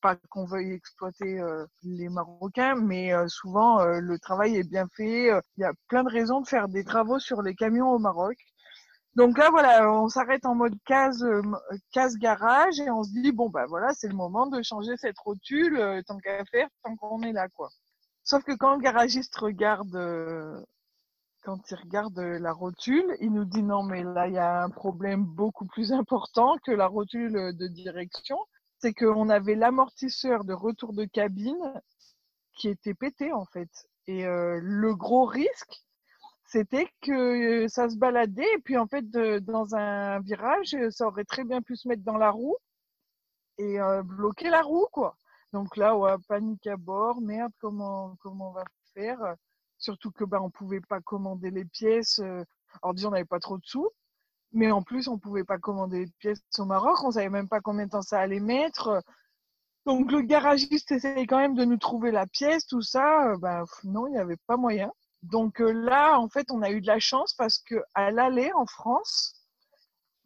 pas 0.00 0.16
qu'on 0.30 0.46
veuille 0.46 0.72
exploiter 0.72 1.40
les 1.82 2.08
Marocains, 2.08 2.76
mais 2.76 3.12
souvent 3.28 3.84
le 3.84 4.18
travail 4.18 4.56
est 4.56 4.68
bien 4.68 4.86
fait. 4.96 5.28
Il 5.56 5.60
y 5.60 5.64
a 5.64 5.72
plein 5.88 6.04
de 6.04 6.10
raisons 6.10 6.40
de 6.40 6.48
faire 6.48 6.68
des 6.68 6.84
travaux 6.84 7.18
sur 7.18 7.42
les 7.42 7.54
camions 7.54 7.90
au 7.90 7.98
Maroc. 7.98 8.36
Donc 9.14 9.36
là, 9.36 9.50
voilà, 9.50 9.92
on 9.92 10.08
s'arrête 10.08 10.46
en 10.46 10.54
mode 10.54 10.74
case, 10.86 11.22
euh, 11.22 11.42
case 11.92 12.16
garage 12.16 12.80
et 12.80 12.90
on 12.90 13.02
se 13.04 13.10
dit, 13.10 13.30
bon, 13.30 13.50
bah 13.50 13.66
voilà, 13.66 13.92
c'est 13.92 14.08
le 14.08 14.14
moment 14.14 14.46
de 14.46 14.62
changer 14.62 14.96
cette 14.96 15.18
rotule, 15.18 15.76
euh, 15.78 16.00
tant 16.06 16.16
qu'à 16.18 16.42
faire, 16.46 16.68
tant 16.82 16.96
qu'on 16.96 17.22
est 17.22 17.32
là, 17.32 17.48
quoi. 17.50 17.68
Sauf 18.24 18.42
que 18.44 18.52
quand 18.52 18.74
le 18.74 18.80
garagiste 18.80 19.36
regarde, 19.36 19.94
euh, 19.96 20.58
quand 21.42 21.70
il 21.70 21.76
regarde 21.76 22.18
la 22.18 22.52
rotule, 22.52 23.16
il 23.20 23.32
nous 23.32 23.44
dit, 23.44 23.62
non, 23.62 23.82
mais 23.82 24.02
là, 24.02 24.28
il 24.28 24.34
y 24.34 24.38
a 24.38 24.62
un 24.62 24.70
problème 24.70 25.24
beaucoup 25.24 25.66
plus 25.66 25.92
important 25.92 26.56
que 26.64 26.72
la 26.72 26.86
rotule 26.86 27.56
de 27.56 27.66
direction. 27.68 28.38
C'est 28.78 28.94
qu'on 28.94 29.28
avait 29.28 29.54
l'amortisseur 29.54 30.44
de 30.44 30.52
retour 30.52 30.92
de 30.92 31.04
cabine 31.04 31.72
qui 32.56 32.68
était 32.68 32.94
pété, 32.94 33.32
en 33.32 33.44
fait. 33.44 33.70
Et 34.06 34.24
le 34.24 34.94
gros 34.94 35.24
risque, 35.24 35.82
c'était 36.52 36.88
que 37.00 37.66
ça 37.68 37.88
se 37.88 37.96
baladait 37.96 38.52
et 38.56 38.58
puis 38.58 38.76
en 38.76 38.86
fait 38.86 39.08
dans 39.10 39.74
un 39.74 40.20
virage 40.20 40.76
ça 40.90 41.06
aurait 41.06 41.24
très 41.24 41.44
bien 41.44 41.62
pu 41.62 41.76
se 41.76 41.88
mettre 41.88 42.02
dans 42.02 42.18
la 42.18 42.30
roue 42.30 42.56
et 43.56 43.80
euh, 43.80 44.02
bloquer 44.02 44.50
la 44.50 44.60
roue 44.60 44.86
quoi 44.92 45.16
donc 45.54 45.78
là 45.78 45.96
ouais, 45.96 46.14
panique 46.28 46.66
à 46.66 46.76
bord 46.76 47.22
merde 47.22 47.52
comment 47.58 48.16
comment 48.20 48.50
on 48.50 48.52
va 48.52 48.64
faire? 48.94 49.36
Surtout 49.82 50.10
que 50.10 50.24
bah 50.24 50.40
on 50.42 50.50
pouvait 50.50 50.80
pas 50.80 51.00
commander 51.00 51.50
les 51.50 51.64
pièces 51.64 52.20
alors 52.82 52.94
disons 52.94 53.08
on 53.08 53.12
n'avait 53.12 53.24
pas 53.24 53.40
trop 53.40 53.58
de 53.58 53.64
sous 53.66 53.90
mais 54.52 54.70
en 54.70 54.82
plus 54.82 55.08
on 55.08 55.18
pouvait 55.18 55.44
pas 55.44 55.58
commander 55.58 56.06
les 56.06 56.12
pièces 56.18 56.40
au 56.58 56.64
Maroc 56.64 57.02
on 57.04 57.10
savait 57.10 57.28
même 57.28 57.48
pas 57.48 57.60
combien 57.60 57.86
de 57.86 57.90
temps 57.90 58.02
ça 58.02 58.20
allait 58.20 58.40
mettre 58.40 59.02
donc 59.86 60.10
le 60.12 60.22
garagiste 60.22 60.92
essayait 60.92 61.26
quand 61.26 61.38
même 61.38 61.54
de 61.54 61.64
nous 61.64 61.78
trouver 61.78 62.10
la 62.10 62.26
pièce 62.26 62.66
tout 62.66 62.82
ça 62.82 63.36
ben 63.38 63.64
non 63.84 64.06
il 64.06 64.12
n'y 64.12 64.18
avait 64.18 64.38
pas 64.46 64.56
moyen 64.56 64.90
donc 65.22 65.60
là, 65.60 66.18
en 66.18 66.28
fait, 66.28 66.50
on 66.50 66.62
a 66.62 66.70
eu 66.70 66.80
de 66.80 66.86
la 66.86 66.98
chance 66.98 67.32
parce 67.34 67.58
que 67.58 67.76
à 67.94 68.10
l'aller 68.10 68.52
en 68.54 68.66
France, 68.66 69.34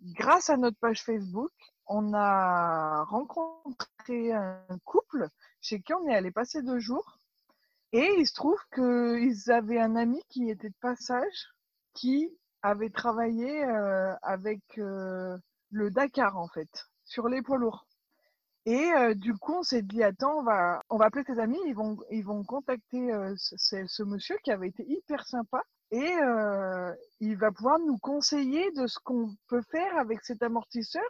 grâce 0.00 0.48
à 0.48 0.56
notre 0.56 0.78
page 0.78 1.02
Facebook, 1.02 1.52
on 1.86 2.14
a 2.14 3.04
rencontré 3.04 4.32
un 4.32 4.78
couple 4.84 5.28
chez 5.60 5.80
qui 5.82 5.92
on 5.92 6.08
est 6.08 6.14
allé 6.14 6.30
passer 6.30 6.62
deux 6.62 6.78
jours. 6.78 7.18
Et 7.92 8.08
il 8.18 8.26
se 8.26 8.34
trouve 8.34 8.58
qu'ils 8.74 9.50
avaient 9.50 9.80
un 9.80 9.96
ami 9.96 10.22
qui 10.28 10.50
était 10.50 10.68
de 10.68 10.74
passage, 10.80 11.48
qui 11.94 12.28
avait 12.62 12.90
travaillé 12.90 13.64
euh, 13.64 14.14
avec 14.22 14.60
euh, 14.78 15.36
le 15.70 15.90
Dakar, 15.90 16.36
en 16.36 16.48
fait, 16.48 16.86
sur 17.04 17.28
les 17.28 17.42
poids 17.42 17.58
lourds. 17.58 17.86
Et 18.66 18.92
euh, 18.92 19.14
du 19.14 19.34
coup, 19.34 19.54
on 19.54 19.62
s'est 19.62 19.82
dit, 19.82 20.02
attends, 20.02 20.40
on 20.40 20.42
va, 20.42 20.82
on 20.90 20.96
va 20.96 21.06
appeler 21.06 21.24
tes 21.24 21.38
amis, 21.38 21.60
ils 21.66 21.74
vont, 21.74 21.96
ils 22.10 22.24
vont 22.24 22.42
contacter 22.44 23.08
ce, 23.36 23.56
ce, 23.86 24.02
monsieur 24.02 24.36
qui 24.42 24.50
avait 24.50 24.68
été 24.68 24.84
hyper 24.88 25.24
sympa 25.26 25.62
et 25.92 26.14
il 27.20 27.36
va 27.36 27.52
pouvoir 27.52 27.78
nous 27.78 27.96
conseiller 27.98 28.72
de 28.72 28.88
ce 28.88 28.98
qu'on 29.04 29.30
peut 29.46 29.62
faire 29.70 29.96
avec 29.96 30.24
cet 30.24 30.42
amortisseur 30.42 31.04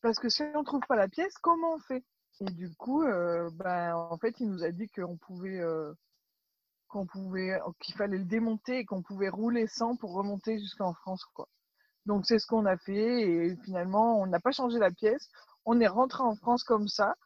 parce 0.00 0.18
que 0.18 0.28
si 0.28 0.42
on 0.54 0.60
ne 0.60 0.64
trouve 0.64 0.80
pas 0.88 0.96
la 0.96 1.08
pièce, 1.08 1.34
comment 1.42 1.74
on 1.74 1.78
fait? 1.80 2.04
Et 2.40 2.44
du 2.44 2.72
coup, 2.74 3.04
ben, 3.54 3.94
en 3.94 4.18
fait, 4.18 4.34
il 4.40 4.50
nous 4.50 4.62
a 4.62 4.70
dit 4.70 4.88
qu'on 4.88 5.16
pouvait, 5.16 5.60
qu'on 6.88 7.06
pouvait, 7.06 7.58
qu'il 7.80 7.94
fallait 7.94 8.18
le 8.18 8.24
démonter 8.24 8.78
et 8.78 8.84
qu'on 8.84 9.02
pouvait 9.02 9.28
rouler 9.28 9.66
sans 9.66 9.96
pour 9.96 10.12
remonter 10.12 10.58
jusqu'en 10.58 10.92
France, 10.92 11.24
quoi. 11.34 11.48
Donc 12.04 12.24
c'est 12.24 12.38
ce 12.38 12.46
qu'on 12.46 12.66
a 12.66 12.76
fait 12.76 13.22
et 13.22 13.56
finalement, 13.64 14.20
on 14.20 14.26
n'a 14.26 14.38
pas 14.38 14.52
changé 14.52 14.78
la 14.78 14.92
pièce 14.92 15.28
on 15.66 15.80
est 15.80 15.88
rentré 15.88 16.22
en 16.22 16.36
France 16.36 16.64
comme 16.64 16.88
ça. 16.88 17.16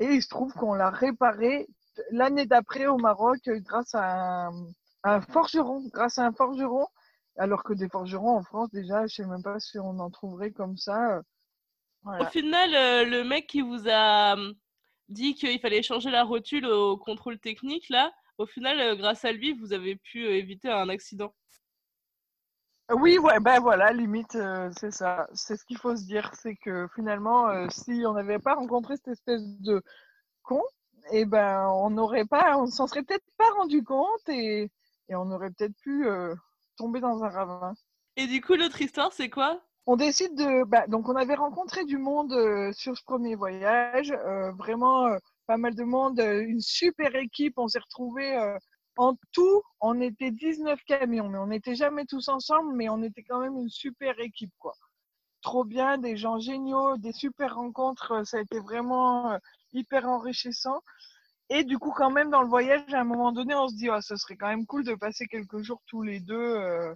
Et 0.00 0.06
il 0.06 0.22
se 0.22 0.28
trouve 0.28 0.52
qu'on 0.52 0.74
l'a 0.74 0.90
réparé 0.90 1.68
l'année 2.10 2.46
d'après 2.46 2.86
au 2.86 2.98
Maroc 2.98 3.38
grâce 3.48 3.94
à 3.94 4.50
un, 5.04 5.20
forgeron, 5.22 5.88
grâce 5.92 6.18
à 6.18 6.26
un 6.26 6.32
forgeron. 6.32 6.86
Alors 7.36 7.62
que 7.62 7.72
des 7.72 7.88
forgerons 7.88 8.36
en 8.36 8.42
France, 8.42 8.70
déjà, 8.70 9.06
je 9.06 9.14
sais 9.14 9.24
même 9.24 9.42
pas 9.42 9.60
si 9.60 9.78
on 9.78 9.98
en 10.00 10.10
trouverait 10.10 10.50
comme 10.50 10.76
ça. 10.76 11.22
Au 12.04 12.24
final, 12.26 12.74
euh, 12.74 13.04
le 13.04 13.24
mec 13.24 13.46
qui 13.46 13.60
vous 13.60 13.88
a 13.88 14.34
hum, 14.34 14.54
dit 15.08 15.34
qu'il 15.34 15.60
fallait 15.60 15.82
changer 15.82 16.10
la 16.10 16.24
rotule 16.24 16.66
au 16.66 16.96
contrôle 16.96 17.38
technique, 17.38 17.88
là, 17.88 18.12
au 18.38 18.46
final, 18.46 18.80
euh, 18.80 18.96
grâce 18.96 19.24
à 19.24 19.32
lui, 19.32 19.52
vous 19.52 19.72
avez 19.72 19.96
pu 19.96 20.24
euh, 20.24 20.36
éviter 20.36 20.70
un 20.70 20.88
accident. 20.88 21.34
Oui, 22.92 23.18
ouais, 23.18 23.38
ben 23.38 23.60
voilà, 23.60 23.92
limite, 23.92 24.36
c'est 24.76 24.90
ça. 24.90 25.28
C'est 25.32 25.56
ce 25.56 25.64
qu'il 25.64 25.78
faut 25.78 25.94
se 25.94 26.04
dire, 26.06 26.32
c'est 26.34 26.56
que 26.56 26.88
finalement, 26.92 27.68
si 27.70 28.02
on 28.04 28.14
n'avait 28.14 28.40
pas 28.40 28.54
rencontré 28.54 28.96
cette 28.96 29.12
espèce 29.12 29.46
de 29.60 29.80
con, 30.42 30.60
et 31.12 31.20
eh 31.20 31.24
ben 31.24 31.68
on 31.68 31.90
n'aurait 31.90 32.24
pas, 32.24 32.58
on 32.58 32.66
s'en 32.66 32.88
serait 32.88 33.04
peut-être 33.04 33.24
pas 33.38 33.48
rendu 33.50 33.84
compte 33.84 34.28
et, 34.28 34.72
et 35.08 35.14
on 35.14 35.30
aurait 35.30 35.52
peut-être 35.52 35.76
pu 35.76 36.04
tomber 36.76 36.98
dans 36.98 37.22
un 37.22 37.28
ravin. 37.28 37.74
Et 38.16 38.26
du 38.26 38.40
coup, 38.40 38.56
l'autre 38.56 38.82
histoire, 38.82 39.12
c'est 39.12 39.30
quoi? 39.30 39.62
On 39.86 39.96
décide 39.96 40.34
de, 40.36 40.64
bah, 40.64 40.86
donc 40.86 41.08
on 41.08 41.16
avait 41.16 41.34
rencontré 41.34 41.84
du 41.84 41.98
monde 41.98 42.34
sur 42.72 42.96
ce 42.96 43.02
premier 43.02 43.34
voyage, 43.34 44.12
vraiment 44.58 45.08
pas 45.46 45.56
mal 45.56 45.74
de 45.74 45.82
monde, 45.82 46.20
une 46.20 46.60
super 46.60 47.16
équipe. 47.16 47.54
On 47.56 47.66
s'est 47.66 47.80
retrouvés 47.80 48.56
en 49.00 49.16
tout, 49.32 49.62
on 49.80 49.98
était 50.00 50.30
19 50.30 50.78
camions, 50.84 51.28
mais 51.30 51.38
on 51.38 51.46
n'était 51.46 51.74
jamais 51.74 52.04
tous 52.04 52.28
ensemble, 52.28 52.74
mais 52.74 52.90
on 52.90 53.02
était 53.02 53.22
quand 53.22 53.40
même 53.40 53.56
une 53.56 53.70
super 53.70 54.18
équipe, 54.20 54.52
quoi. 54.58 54.74
Trop 55.40 55.64
bien, 55.64 55.96
des 55.96 56.18
gens 56.18 56.38
géniaux, 56.38 56.98
des 56.98 57.12
super 57.12 57.54
rencontres, 57.54 58.26
ça 58.26 58.36
a 58.36 58.40
été 58.40 58.58
vraiment 58.58 59.32
euh, 59.32 59.38
hyper 59.72 60.06
enrichissant. 60.06 60.82
Et 61.48 61.64
du 61.64 61.78
coup, 61.78 61.92
quand 61.96 62.10
même, 62.10 62.28
dans 62.30 62.42
le 62.42 62.48
voyage, 62.48 62.92
à 62.92 63.00
un 63.00 63.04
moment 63.04 63.32
donné, 63.32 63.54
on 63.54 63.68
se 63.68 63.74
dit, 63.74 63.88
oh, 63.88 64.00
ce 64.02 64.16
serait 64.16 64.36
quand 64.36 64.48
même 64.48 64.66
cool 64.66 64.84
de 64.84 64.94
passer 64.94 65.26
quelques 65.26 65.62
jours 65.62 65.80
tous 65.86 66.02
les 66.02 66.20
deux. 66.20 66.94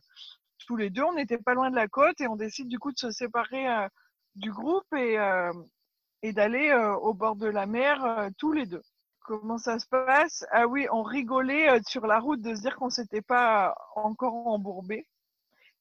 Euh, 0.65 0.67
tous 0.67 0.77
les 0.77 0.91
deux, 0.91 1.03
on 1.03 1.15
n'était 1.15 1.39
pas 1.39 1.55
loin 1.55 1.71
de 1.71 1.77
la 1.77 1.89
côte 1.89 2.21
et 2.21 2.29
on 2.29 2.37
décide 2.37 2.69
du 2.69 2.79
coup 2.79 2.93
de 2.93 2.99
se 2.99 3.11
séparer 3.11 3.69
euh, 3.69 3.89
du 4.35 4.51
groupe 4.53 4.93
et, 4.97 5.17
et 6.23 6.33
d'aller 6.33 6.73
au 7.01 7.15
bord 7.15 7.37
de 7.37 7.47
la 7.47 7.67
mer 7.67 8.31
tous 8.37 8.53
les 8.53 8.67
deux. 8.67 8.83
comment 9.25 9.59
ça 9.59 9.79
se 9.79 9.87
passe? 9.87 10.45
Ah 10.51 10.67
oui, 10.67 10.87
on 10.93 11.03
rigolait 11.03 11.71
euh, 11.71 11.81
sur 11.87 12.07
la 12.07 12.19
route 12.21 12.41
de 12.41 12.55
se 12.55 12.61
dire 12.61 12.77
qu'on 12.77 12.91
s'était 12.91 13.23
pas 13.23 13.75
encore 13.97 14.35
embourbé 14.47 15.07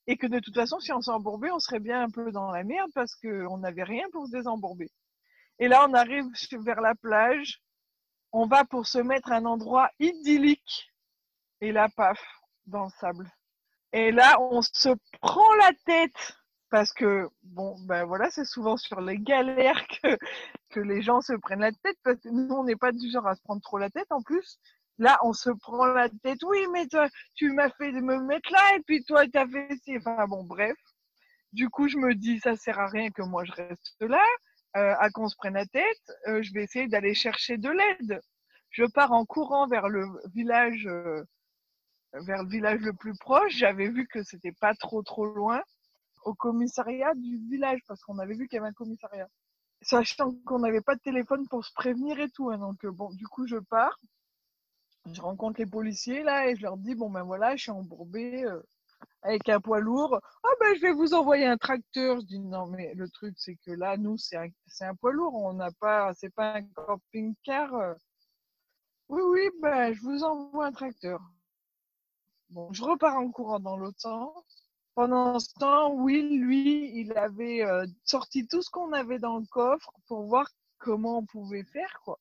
et 0.08 0.18
que 0.18 0.28
de 0.28 0.40
toute 0.40 0.56
façon, 0.56 0.80
si 0.80 0.92
on 0.92 1.02
s'embourbait, 1.02 1.52
on 1.52 1.60
serait 1.60 1.80
bien 1.80 2.04
un 2.04 2.10
peu 2.10 2.32
dans 2.32 2.52
la 2.52 2.64
merde 2.64 2.92
parce 2.94 3.16
qu'on 3.16 3.58
n'avait 3.58 3.84
rien 3.84 4.06
pour 4.12 4.28
se 4.28 4.32
désembourber. 4.32 4.90
Et 5.60 5.68
là, 5.68 5.86
on 5.88 5.94
arrive 5.94 6.26
vers 6.60 6.82
la 6.82 6.96
plage, 6.96 7.62
on 8.32 8.48
va 8.48 8.66
pour 8.66 8.88
se 8.88 8.98
mettre 8.98 9.32
à 9.32 9.38
un 9.38 9.46
endroit 9.46 9.90
idyllique 10.00 10.92
et 11.62 11.72
là, 11.72 11.88
paf, 11.96 12.20
dans 12.66 12.86
le 12.86 12.92
sable. 13.00 13.32
Et 13.94 14.12
là, 14.12 14.42
on 14.42 14.62
se 14.62 14.90
prend 15.22 15.54
la 15.56 15.72
tête 15.86 16.36
parce 16.72 16.92
que, 16.92 17.30
bon, 17.44 17.76
ben 17.86 18.06
voilà, 18.06 18.32
c'est 18.32 18.46
souvent 18.46 18.76
sur 18.76 19.00
les 19.02 19.20
galères 19.20 19.86
que, 19.88 20.18
que 20.72 20.80
les 20.80 21.04
gens 21.04 21.22
se 21.22 21.34
prennent 21.34 21.60
la 21.60 21.72
tête 21.72 21.98
parce 22.04 22.20
que 22.20 22.30
nous, 22.30 22.54
on 22.56 22.64
n'est 22.64 22.76
pas 22.76 22.92
du 22.92 23.12
genre 23.12 23.28
à 23.28 23.36
se 23.36 23.42
prendre 23.44 23.62
trop 23.62 23.78
la 23.78 23.92
tête 23.92 24.12
en 24.12 24.24
plus. 24.24 24.58
Là, 24.98 25.20
on 25.24 25.34
se 25.34 25.52
prend 25.52 25.86
la 25.86 26.10
tête. 26.10 26.40
Oui, 26.44 26.58
mais 26.72 26.88
toi, 26.88 27.08
tu 27.36 27.52
m'as 27.52 27.70
fait 27.70 27.92
me 27.92 28.18
mettre 28.20 28.52
là, 28.52 28.76
et 28.76 28.82
puis 28.82 29.04
toi, 29.04 29.28
tu 29.28 29.38
as 29.38 29.48
fait. 29.48 29.70
Enfin, 29.98 30.26
bon, 30.28 30.44
bref. 30.44 30.78
Du 31.52 31.70
coup, 31.70 31.88
je 31.88 31.98
me 31.98 32.16
dis, 32.16 32.40
ça 32.40 32.56
sert 32.56 32.80
à 32.80 32.88
rien 32.88 33.12
que 33.12 33.22
moi, 33.22 33.44
je 33.46 33.52
reste 33.52 33.96
là, 34.02 34.26
euh, 34.76 34.96
à 35.00 35.12
qu'on 35.12 35.30
se 35.30 35.36
prenne 35.36 35.54
la 35.54 35.68
tête. 35.68 36.12
Euh, 36.28 36.42
je 36.42 36.52
vais 36.54 36.64
essayer 36.64 36.88
d'aller 36.88 37.14
chercher 37.14 37.58
de 37.58 37.70
l'aide. 37.70 38.22
Je 38.72 38.86
pars 38.86 39.12
en 39.12 39.26
courant 39.26 39.68
vers 39.68 39.88
le 39.88 40.08
village, 40.34 40.88
euh, 40.88 41.24
vers 42.14 42.44
le 42.44 42.50
village 42.50 42.82
le 42.82 42.94
plus 42.94 43.16
proche. 43.18 43.54
J'avais 43.56 43.90
vu 43.90 44.08
que 44.08 44.24
c'était 44.24 44.54
pas 44.54 44.74
trop, 44.76 45.04
trop 45.04 45.26
loin, 45.26 45.62
au 46.26 46.34
commissariat 46.34 47.14
du 47.16 47.38
village, 47.50 47.82
parce 47.88 48.02
qu'on 48.04 48.20
avait 48.20 48.36
vu 48.36 48.48
qu'il 48.48 48.58
y 48.58 48.60
avait 48.60 48.70
un 48.70 48.74
commissariat. 48.74 49.28
Sachant 49.82 50.32
qu'on 50.46 50.60
n'avait 50.60 50.82
pas 50.82 50.96
de 50.96 51.02
téléphone 51.02 51.48
pour 51.50 51.66
se 51.66 51.74
prévenir 51.74 52.20
et 52.20 52.30
tout. 52.30 52.50
Hein, 52.50 52.58
donc, 52.58 52.86
bon, 52.86 53.12
du 53.14 53.28
coup, 53.28 53.48
je 53.48 53.58
pars 53.58 53.98
je 55.12 55.22
rencontre 55.22 55.60
les 55.60 55.66
policiers 55.66 56.24
là 56.24 56.48
et 56.48 56.56
je 56.56 56.62
leur 56.62 56.78
dis 56.78 56.96
bon 56.96 57.10
ben 57.10 57.24
voilà, 57.24 57.56
je 57.56 57.64
suis 57.64 57.72
embourbé 57.72 58.46
euh, 58.46 58.62
avec 59.22 59.50
un 59.50 59.60
poids 59.60 59.80
lourd. 59.80 60.20
Ah 60.44 60.50
ben 60.60 60.76
je 60.76 60.82
vais 60.82 60.94
vous 60.94 61.14
envoyer 61.14 61.46
un 61.46 61.58
tracteur. 61.58 62.20
Je 62.22 62.26
dis 62.26 62.40
non 62.40 62.68
mais 62.68 62.94
le 62.96 63.10
truc 63.10 63.36
c'est 63.38 63.56
que 63.66 63.72
là 63.72 63.98
nous 63.98 64.18
c'est 64.18 64.38
un, 64.38 64.48
c'est 64.68 64.86
un 64.86 64.96
poids 64.96 65.12
lourd, 65.12 65.36
on 65.36 65.54
n'a 65.54 65.72
pas 65.80 66.14
c'est 66.14 66.34
pas 66.34 66.56
un 66.56 66.64
camping-car. 66.68 67.74
euh. 67.76 67.94
Oui 69.10 69.22
oui 69.24 69.50
ben 69.62 69.94
je 69.94 70.02
vous 70.02 70.24
envoie 70.24 70.68
un 70.68 70.72
tracteur. 70.72 71.22
Bon, 72.54 72.72
je 72.72 72.84
repars 72.84 73.18
en 73.18 73.32
courant 73.32 73.60
dans 73.60 73.80
sens. 73.98 74.32
Pendant 74.94 75.40
ce 75.40 75.52
temps, 75.56 75.92
Will, 75.96 76.40
lui, 76.40 76.92
il 76.94 77.18
avait 77.18 77.64
euh, 77.64 77.88
sorti 78.04 78.48
tout 78.48 78.62
ce 78.62 78.70
qu'on 78.70 78.94
avait 78.94 79.18
dans 79.18 79.40
le 79.40 79.46
coffre 79.48 79.92
pour 80.06 80.22
voir 80.28 80.48
comment 80.78 81.18
on 81.18 81.26
pouvait 81.26 81.64
faire, 81.64 82.00
quoi. 82.06 82.20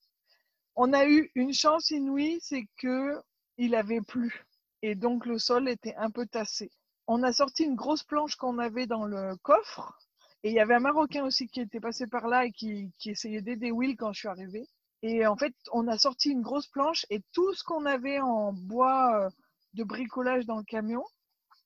On 0.74 0.94
a 0.94 1.06
eu 1.06 1.30
une 1.34 1.52
chance 1.52 1.90
inouïe, 1.90 2.38
c'est 2.40 2.66
que 2.78 3.20
il 3.58 3.74
avait 3.74 4.00
plu 4.00 4.46
et 4.80 4.94
donc 4.94 5.26
le 5.26 5.38
sol 5.38 5.68
était 5.68 5.94
un 5.96 6.10
peu 6.10 6.24
tassé. 6.24 6.70
On 7.06 7.22
a 7.22 7.32
sorti 7.34 7.64
une 7.64 7.76
grosse 7.76 8.02
planche 8.02 8.36
qu'on 8.36 8.58
avait 8.58 8.86
dans 8.86 9.04
le 9.04 9.36
coffre 9.42 9.98
et 10.44 10.48
il 10.48 10.54
y 10.54 10.60
avait 10.60 10.76
un 10.76 10.80
Marocain 10.80 11.24
aussi 11.24 11.46
qui 11.46 11.60
était 11.60 11.78
passé 11.78 12.06
par 12.06 12.26
là 12.26 12.46
et 12.46 12.52
qui, 12.52 12.90
qui 12.98 13.10
essayait 13.10 13.42
d'aider 13.42 13.70
Will 13.70 13.96
quand 13.96 14.14
je 14.14 14.20
suis 14.20 14.28
arrivée. 14.28 14.66
Et 15.02 15.26
en 15.26 15.36
fait, 15.36 15.54
on 15.72 15.88
a 15.88 15.98
sorti 15.98 16.30
une 16.30 16.40
grosse 16.40 16.68
planche 16.68 17.04
et 17.10 17.20
tout 17.32 17.52
ce 17.52 17.62
qu'on 17.64 17.84
avait 17.84 18.20
en 18.20 18.54
bois 18.54 19.26
euh, 19.26 19.30
de 19.74 19.84
bricolage 19.84 20.46
dans 20.46 20.58
le 20.58 20.64
camion. 20.64 21.04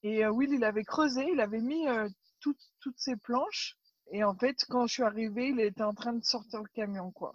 Et 0.02 0.24
euh, 0.24 0.30
Will, 0.30 0.52
il 0.52 0.64
avait 0.64 0.84
creusé, 0.84 1.26
il 1.32 1.40
avait 1.40 1.60
mis 1.60 1.88
euh, 1.88 2.08
toutes, 2.40 2.70
toutes 2.80 2.98
ces 2.98 3.16
planches. 3.16 3.76
Et 4.12 4.22
en 4.24 4.34
fait, 4.34 4.56
quand 4.68 4.86
je 4.86 4.94
suis 4.94 5.02
arrivée, 5.02 5.48
il 5.48 5.60
était 5.60 5.82
en 5.82 5.94
train 5.94 6.12
de 6.12 6.24
sortir 6.24 6.62
le 6.62 6.68
camion, 6.74 7.10
quoi 7.10 7.34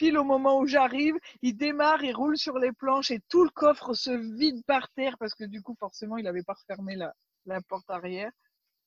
pile 0.00 0.16
au 0.16 0.24
moment 0.24 0.58
où 0.58 0.66
j'arrive, 0.66 1.14
il 1.42 1.58
démarre, 1.58 2.02
il 2.02 2.14
roule 2.14 2.38
sur 2.38 2.58
les 2.58 2.72
planches 2.72 3.10
et 3.10 3.20
tout 3.28 3.44
le 3.44 3.50
coffre 3.50 3.92
se 3.92 4.10
vide 4.10 4.64
par 4.64 4.88
terre 4.94 5.18
parce 5.18 5.34
que 5.34 5.44
du 5.44 5.60
coup, 5.60 5.76
forcément, 5.78 6.16
il 6.16 6.24
n'avait 6.24 6.42
pas 6.42 6.54
refermé 6.54 6.96
la, 6.96 7.12
la 7.44 7.60
porte 7.60 7.90
arrière. 7.90 8.32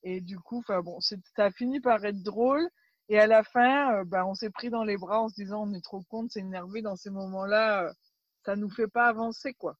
Et 0.02 0.22
du 0.22 0.40
coup, 0.40 0.64
bon, 0.68 1.00
ça 1.02 1.16
a 1.38 1.52
fini 1.52 1.80
par 1.80 2.04
être 2.04 2.24
drôle. 2.24 2.68
Et 3.10 3.20
à 3.20 3.28
la 3.28 3.44
fin, 3.44 3.94
euh, 3.94 4.06
ben, 4.06 4.26
on 4.26 4.34
s'est 4.34 4.50
pris 4.50 4.72
dans 4.72 4.84
les 4.84 4.98
bras 4.98 5.22
en 5.22 5.30
se 5.30 5.36
disant 5.36 5.68
on 5.68 5.74
est 5.74 5.84
trop 5.84 6.02
con 6.10 6.24
de 6.24 6.32
s'énerver 6.32 6.82
dans 6.82 6.96
ces 6.96 7.12
moments-là, 7.12 7.84
euh, 7.84 7.94
ça 8.44 8.56
nous 8.56 8.72
fait 8.72 8.88
pas 8.88 9.08
avancer 9.08 9.54
quoi. 9.54 9.76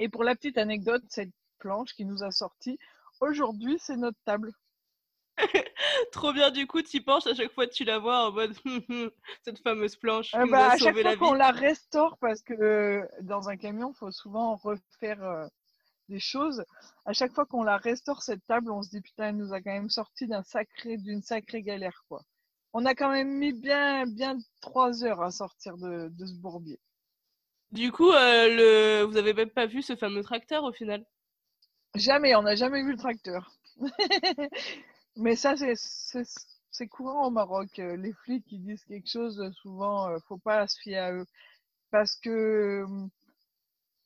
Et 0.00 0.08
pour 0.08 0.24
la 0.24 0.34
petite 0.34 0.56
anecdote, 0.56 1.02
cette 1.08 1.30
planche 1.58 1.92
qui 1.92 2.06
nous 2.06 2.24
a 2.24 2.30
sorti, 2.30 2.78
aujourd'hui 3.20 3.78
c'est 3.78 3.98
notre 3.98 4.18
table. 4.24 4.50
Trop 6.12 6.32
bien, 6.32 6.50
du 6.50 6.66
coup, 6.66 6.80
tu 6.80 7.02
penches 7.02 7.26
à 7.26 7.34
chaque 7.34 7.52
fois 7.52 7.66
que 7.66 7.72
tu 7.72 7.84
la 7.84 7.98
vois 7.98 8.28
en 8.28 8.32
mode 8.32 8.54
cette 9.44 9.58
fameuse 9.58 9.96
planche 9.96 10.30
qui 10.30 10.50
bah, 10.50 10.72
à 10.72 10.78
chaque 10.78 10.94
fois 10.94 11.02
la 11.02 11.16
qu'on 11.16 11.34
la 11.34 11.50
restaure, 11.50 12.16
parce 12.18 12.40
que 12.40 12.54
euh, 12.54 13.06
dans 13.20 13.50
un 13.50 13.58
camion, 13.58 13.92
il 13.94 13.98
faut 13.98 14.10
souvent 14.10 14.56
refaire 14.56 15.22
euh, 15.22 15.46
des 16.08 16.18
choses. 16.18 16.64
À 17.04 17.12
chaque 17.12 17.34
fois 17.34 17.44
qu'on 17.44 17.62
la 17.62 17.76
restaure, 17.76 18.22
cette 18.22 18.44
table, 18.46 18.70
on 18.70 18.82
se 18.82 18.88
dit 18.88 19.02
putain, 19.02 19.28
elle 19.28 19.36
nous 19.36 19.52
a 19.52 19.60
quand 19.60 19.72
même 19.72 19.90
sorti 19.90 20.26
d'un 20.26 20.42
sacré, 20.42 20.96
d'une 20.96 21.22
sacrée 21.22 21.62
galère, 21.62 22.04
quoi. 22.08 22.22
On 22.72 22.86
a 22.86 22.94
quand 22.94 23.10
même 23.10 23.36
mis 23.36 23.52
bien, 23.52 24.06
bien 24.06 24.38
trois 24.62 25.04
heures 25.04 25.20
à 25.20 25.30
sortir 25.30 25.76
de, 25.76 26.08
de 26.08 26.24
ce 26.24 26.34
bourbier. 26.34 26.80
Du 27.72 27.92
coup, 27.92 28.10
euh, 28.10 28.48
le... 28.48 29.02
vous 29.04 29.16
avez 29.16 29.32
même 29.32 29.50
pas 29.50 29.66
vu 29.66 29.82
ce 29.82 29.94
fameux 29.94 30.22
tracteur 30.22 30.64
au 30.64 30.72
final? 30.72 31.04
Jamais, 31.94 32.34
on 32.34 32.42
n'a 32.42 32.56
jamais 32.56 32.82
vu 32.82 32.92
le 32.92 32.98
tracteur. 32.98 33.52
Mais 35.16 35.36
ça, 35.36 35.54
c'est, 35.56 36.88
courant 36.88 37.28
au 37.28 37.30
Maroc. 37.30 37.78
Euh, 37.78 37.96
Les 37.96 38.12
flics 38.12 38.44
qui 38.46 38.58
disent 38.58 38.84
quelque 38.84 39.08
chose, 39.08 39.40
souvent, 39.62 40.08
euh, 40.08 40.18
faut 40.26 40.38
pas 40.38 40.66
se 40.66 40.80
fier 40.80 40.98
à 40.98 41.12
eux. 41.12 41.26
Parce 41.90 42.16
que 42.16 42.84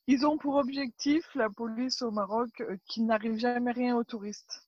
ils 0.07 0.25
ont 0.25 0.37
pour 0.37 0.55
objectif, 0.55 1.25
la 1.33 1.49
police 1.49 2.03
au 2.03 2.11
Maroc, 2.11 2.49
qu'il 2.85 3.07
n'arrive 3.07 3.37
jamais 3.39 3.71
rien 3.71 3.95
aux 3.95 4.03
touristes. 4.03 4.61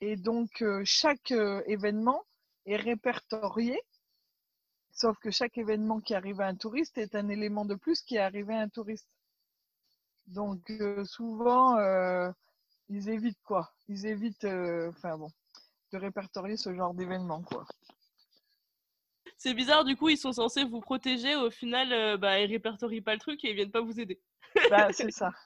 Et 0.00 0.16
donc, 0.16 0.64
chaque 0.84 1.32
événement 1.66 2.24
est 2.64 2.76
répertorié, 2.76 3.78
sauf 5.00 5.18
que 5.18 5.30
chaque 5.30 5.56
événement 5.56 6.00
qui 6.00 6.14
arrive 6.14 6.40
à 6.42 6.46
un 6.46 6.54
touriste 6.54 6.98
est 6.98 7.14
un 7.14 7.28
élément 7.28 7.64
de 7.64 7.74
plus 7.74 8.02
qui 8.02 8.16
est 8.16 8.20
arrivé 8.20 8.54
à 8.54 8.60
un 8.60 8.68
touriste. 8.68 9.08
Donc, 10.26 10.70
euh, 10.70 11.04
souvent, 11.04 11.78
euh, 11.78 12.30
ils 12.90 13.08
évitent 13.08 13.42
quoi 13.42 13.72
Ils 13.88 14.06
évitent, 14.06 14.44
euh, 14.44 14.90
enfin 14.90 15.16
bon, 15.16 15.30
de 15.92 15.98
répertorier 15.98 16.56
ce 16.58 16.74
genre 16.74 16.92
d'événement, 16.92 17.42
quoi. 17.42 17.64
C'est 19.38 19.54
bizarre, 19.54 19.84
du 19.84 19.96
coup, 19.96 20.10
ils 20.10 20.18
sont 20.18 20.32
censés 20.32 20.64
vous 20.64 20.80
protéger. 20.80 21.34
Au 21.34 21.50
final, 21.50 22.18
bah, 22.18 22.38
ils 22.40 22.50
répertorient 22.50 23.00
pas 23.00 23.14
le 23.14 23.20
truc 23.20 23.42
et 23.42 23.50
ils 23.50 23.56
viennent 23.56 23.70
pas 23.70 23.80
vous 23.80 23.98
aider. 23.98 24.20
Bah, 24.68 24.92
c'est 24.92 25.10
ça. 25.10 25.30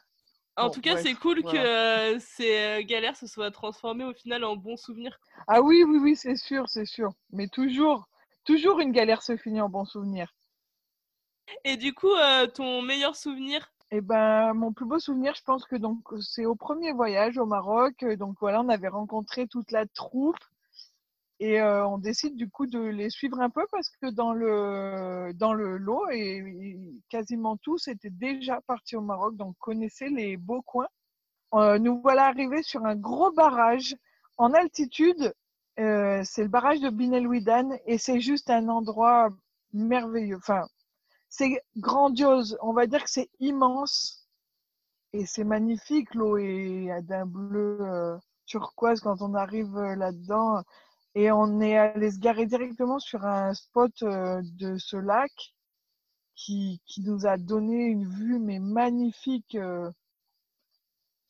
En 0.56 0.68
Bon, 0.68 0.70
tout 0.70 0.80
cas, 0.80 0.96
c'est 0.96 1.14
cool 1.14 1.42
voilà. 1.42 2.12
que 2.12 2.18
ces 2.20 2.84
galères 2.84 3.16
se 3.16 3.26
soient 3.26 3.50
transformées 3.50 4.04
au 4.04 4.14
final 4.14 4.44
en 4.44 4.54
bons 4.54 4.76
souvenirs. 4.76 5.18
Ah 5.48 5.60
oui, 5.60 5.82
oui, 5.82 5.98
oui, 5.98 6.16
c'est 6.16 6.36
sûr, 6.36 6.68
c'est 6.68 6.84
sûr. 6.84 7.10
Mais 7.32 7.48
toujours, 7.48 8.08
toujours 8.44 8.80
une 8.80 8.92
galère 8.92 9.22
se 9.22 9.36
finit 9.36 9.60
en 9.60 9.68
bon 9.68 9.84
souvenir. 9.84 10.34
Et 11.64 11.76
du 11.76 11.92
coup, 11.94 12.12
euh, 12.12 12.46
ton 12.46 12.82
meilleur 12.82 13.16
souvenir? 13.16 13.70
Eh 13.90 14.00
ben, 14.00 14.54
mon 14.54 14.72
plus 14.72 14.86
beau 14.86 14.98
souvenir, 14.98 15.34
je 15.34 15.42
pense 15.42 15.66
que 15.66 15.76
donc 15.76 16.00
c'est 16.20 16.46
au 16.46 16.54
premier 16.56 16.92
voyage 16.92 17.38
au 17.38 17.46
Maroc. 17.46 18.02
Euh, 18.02 18.16
Donc 18.16 18.36
voilà, 18.40 18.60
on 18.62 18.68
avait 18.68 18.88
rencontré 18.88 19.46
toute 19.46 19.70
la 19.70 19.86
troupe 19.86 20.38
et 21.40 21.60
euh, 21.60 21.86
on 21.86 21.98
décide 21.98 22.36
du 22.36 22.48
coup 22.48 22.66
de 22.66 22.78
les 22.78 23.10
suivre 23.10 23.40
un 23.40 23.50
peu 23.50 23.64
parce 23.70 23.88
que 23.90 24.10
dans 24.10 24.32
le 24.32 25.32
dans 25.34 25.52
le 25.52 25.76
lot 25.76 26.08
et, 26.10 26.38
et 26.38 27.02
quasiment 27.08 27.56
tous 27.56 27.88
étaient 27.88 28.10
déjà 28.10 28.60
partis 28.62 28.96
au 28.96 29.00
Maroc, 29.00 29.36
donc 29.36 29.56
connaissaient 29.58 30.08
les 30.08 30.36
beaux 30.36 30.62
coins. 30.62 30.88
Euh, 31.54 31.78
nous 31.78 32.00
voilà 32.00 32.26
arrivés 32.26 32.62
sur 32.62 32.84
un 32.86 32.96
gros 32.96 33.32
barrage 33.32 33.96
en 34.38 34.52
altitude. 34.54 35.34
Euh, 35.80 36.22
c'est 36.24 36.42
le 36.42 36.48
barrage 36.48 36.80
de 36.80 36.90
Bin 36.90 37.12
El 37.12 37.26
Ouidan 37.26 37.70
et 37.86 37.98
c'est 37.98 38.20
juste 38.20 38.50
un 38.50 38.68
endroit 38.68 39.30
merveilleux. 39.72 40.36
Enfin, 40.36 40.66
c'est 41.28 41.60
grandiose. 41.76 42.56
On 42.62 42.72
va 42.72 42.86
dire 42.86 43.02
que 43.02 43.10
c'est 43.10 43.30
immense 43.40 44.28
et 45.12 45.26
c'est 45.26 45.44
magnifique. 45.44 46.14
L'eau 46.14 46.38
est 46.38 47.02
d'un 47.02 47.26
bleu 47.26 47.78
euh, 47.80 48.16
turquoise 48.46 49.00
quand 49.00 49.20
on 49.22 49.34
arrive 49.34 49.76
euh, 49.76 49.96
là-dedans. 49.96 50.62
Et 51.16 51.30
on 51.32 51.60
est 51.60 51.76
allé 51.76 52.10
se 52.10 52.18
garer 52.18 52.46
directement 52.46 52.98
sur 52.98 53.24
un 53.24 53.54
spot 53.54 53.92
de 54.02 54.76
ce 54.78 54.96
lac 54.96 55.32
qui, 56.34 56.80
qui 56.86 57.02
nous 57.02 57.26
a 57.26 57.36
donné 57.36 57.84
une 57.84 58.08
vue 58.08 58.40
mais 58.40 58.58
magnifique. 58.58 59.56